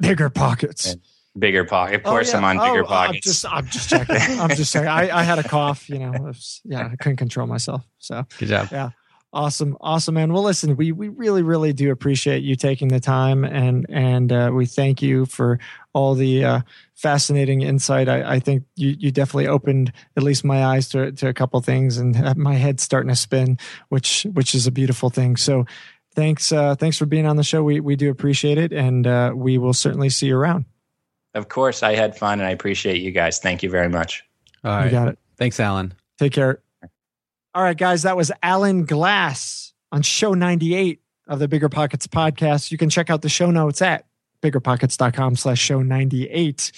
[0.03, 0.93] BiggerPockets.
[0.93, 1.01] And,
[1.39, 1.97] bigger pocket.
[1.97, 2.47] Of oh, course, oh, yeah.
[2.47, 3.45] I'm on bigger oh, pockets.
[3.45, 4.41] I'm just, I'm just checking.
[4.41, 4.87] I'm just saying.
[4.87, 5.89] I, I had a cough.
[5.89, 7.85] You know, was, yeah, I couldn't control myself.
[7.99, 8.69] So good job.
[8.73, 8.91] Yeah.
[9.33, 10.33] Awesome, awesome, man.
[10.33, 14.51] Well, listen, we we really, really do appreciate you taking the time, and and uh,
[14.55, 15.59] we thank you for
[15.93, 16.61] all the uh,
[16.95, 18.09] fascinating insight.
[18.09, 21.61] I, I think you you definitely opened at least my eyes to to a couple
[21.61, 23.59] things, and my head's starting to spin,
[23.91, 25.37] which which is a beautiful thing.
[25.37, 25.67] So,
[26.15, 27.63] thanks uh, thanks for being on the show.
[27.63, 30.65] We we do appreciate it, and uh, we will certainly see you around.
[31.37, 33.39] Of course, I had fun and I appreciate you guys.
[33.39, 34.25] Thank you very much.
[34.65, 34.87] All right.
[34.87, 35.19] You got it.
[35.37, 35.93] Thanks, Alan.
[36.19, 36.63] Take care.
[37.55, 42.71] All right, guys, that was Alan Glass on show 98 of the BiggerPockets podcast.
[42.71, 44.07] You can check out the show notes at
[44.43, 46.73] biggerpockets.com slash show 98.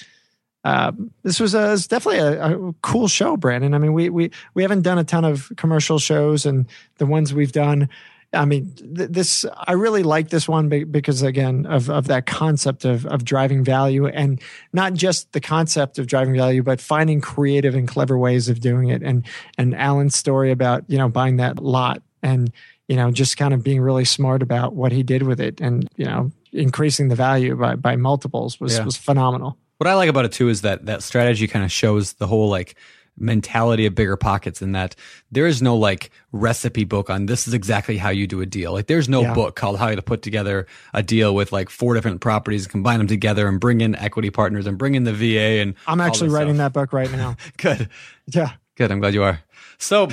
[0.64, 3.74] Um, this was, a, was definitely a, a, cool show, Brandon.
[3.74, 6.66] I mean, we, we, we haven't done a ton of commercial shows and
[6.98, 7.88] the ones we've done
[8.32, 12.84] I mean, th- this I really like this one because again of of that concept
[12.84, 14.40] of of driving value and
[14.72, 18.90] not just the concept of driving value, but finding creative and clever ways of doing
[18.90, 19.02] it.
[19.02, 19.26] And
[19.56, 22.52] and Alan's story about you know buying that lot and
[22.86, 25.88] you know just kind of being really smart about what he did with it and
[25.96, 28.84] you know increasing the value by by multiples was yeah.
[28.84, 29.56] was phenomenal.
[29.78, 32.50] What I like about it too is that that strategy kind of shows the whole
[32.50, 32.74] like
[33.20, 34.94] mentality of BiggerPockets in that
[35.30, 38.72] there is no like recipe book on this is exactly how you do a deal.
[38.72, 39.34] Like there's no yeah.
[39.34, 43.06] book called how to put together a deal with like four different properties, combine them
[43.06, 46.54] together and bring in equity partners and bring in the VA and I'm actually writing
[46.54, 46.72] stuff.
[46.72, 47.36] that book right now.
[47.56, 47.88] Good.
[48.26, 48.52] Yeah.
[48.76, 48.92] Good.
[48.92, 49.40] I'm glad you are.
[49.78, 50.08] So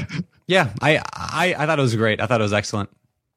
[0.48, 2.22] yeah, I, I I thought it was great.
[2.22, 2.90] I thought it was excellent.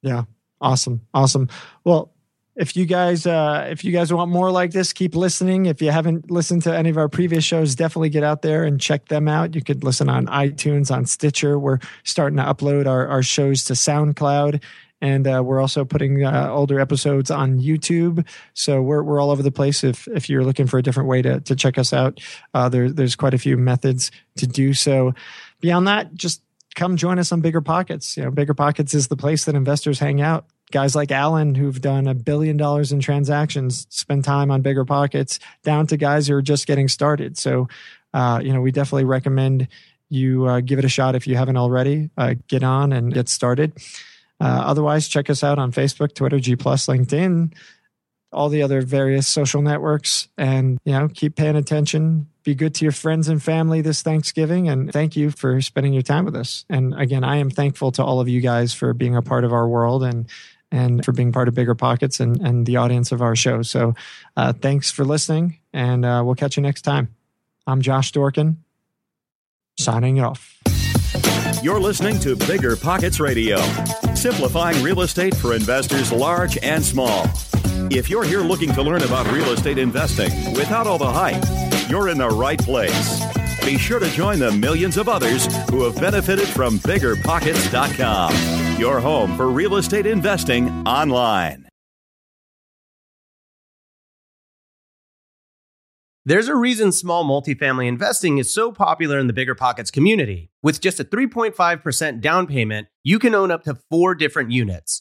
[0.03, 0.24] Yeah.
[0.61, 1.03] Awesome.
[1.15, 1.49] Awesome.
[1.85, 2.12] Well,
[2.59, 5.66] if you guys uh, if you guys want more like this keep listening.
[5.66, 8.80] If you haven't listened to any of our previous shows definitely get out there and
[8.80, 9.55] check them out.
[9.55, 11.59] You could listen on itunes on stitcher.
[11.59, 14.62] We're starting to upload our, our shows to soundcloud
[15.01, 18.26] and uh, we're also putting uh, older episodes on youtube.
[18.55, 21.22] So we're, we're all over the place if if you're looking for a different way
[21.22, 22.20] to, to check us out.
[22.52, 25.14] Uh, there, there's quite a few methods to do so.
[25.60, 26.43] Beyond that just
[26.74, 28.16] come join us on BiggerPockets.
[28.16, 32.07] You know BiggerPockets is the place that investors hang out guys like Alan who've done
[32.07, 36.66] a billion dollars in transactions spend time on BiggerPockets down to guys who are just
[36.66, 37.39] getting started.
[37.39, 37.69] So,
[38.15, 39.69] uh, you know, we definitely recommend
[40.11, 42.11] you uh, give it a shot if you haven't already.
[42.16, 43.73] Uh, get on and get started.
[44.40, 47.53] Uh, otherwise, check us out on Facebook, Twitter, G LinkedIn,
[48.32, 52.28] all the other various social networks, and you know, keep paying attention.
[52.45, 56.03] Be good to your friends and family this Thanksgiving, and thank you for spending your
[56.03, 56.65] time with us.
[56.70, 59.53] And again, I am thankful to all of you guys for being a part of
[59.53, 60.28] our world and
[60.70, 63.62] and for being part of BiggerPockets and, and the audience of our show.
[63.62, 63.95] So
[64.36, 67.15] uh, thanks for listening, and uh, we'll catch you next time.
[67.66, 68.57] I'm Josh Dorkin,
[69.78, 70.59] signing off.
[71.62, 73.59] You're listening to BiggerPockets Radio,
[74.15, 77.27] simplifying real estate for investors large and small.
[77.90, 81.43] If you're here looking to learn about real estate investing without all the hype,
[81.90, 83.23] you're in the right place.
[83.64, 89.36] Be sure to join the millions of others who have benefited from biggerpockets.com, your home
[89.36, 91.68] for real estate investing online.
[96.28, 100.51] There's a reason small multifamily investing is so popular in the BiggerPockets community.
[100.62, 105.01] With just a 3.5% down payment, you can own up to four different units.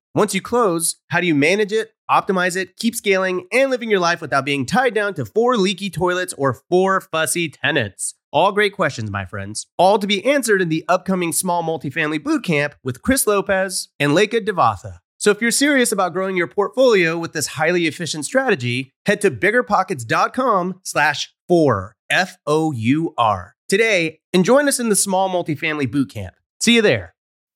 [0.13, 3.99] Once you close, how do you manage it, optimize it, keep scaling, and living your
[3.99, 8.15] life without being tied down to four leaky toilets or four fussy tenants?
[8.33, 9.67] All great questions, my friends.
[9.77, 14.41] All to be answered in the upcoming small multifamily bootcamp with Chris Lopez and Leka
[14.41, 14.99] Devatha.
[15.17, 19.31] So if you're serious about growing your portfolio with this highly efficient strategy, head to
[19.31, 26.31] biggerpockets.com slash four, F-O-U-R, today and join us in the small multifamily bootcamp.
[26.59, 27.15] See you there.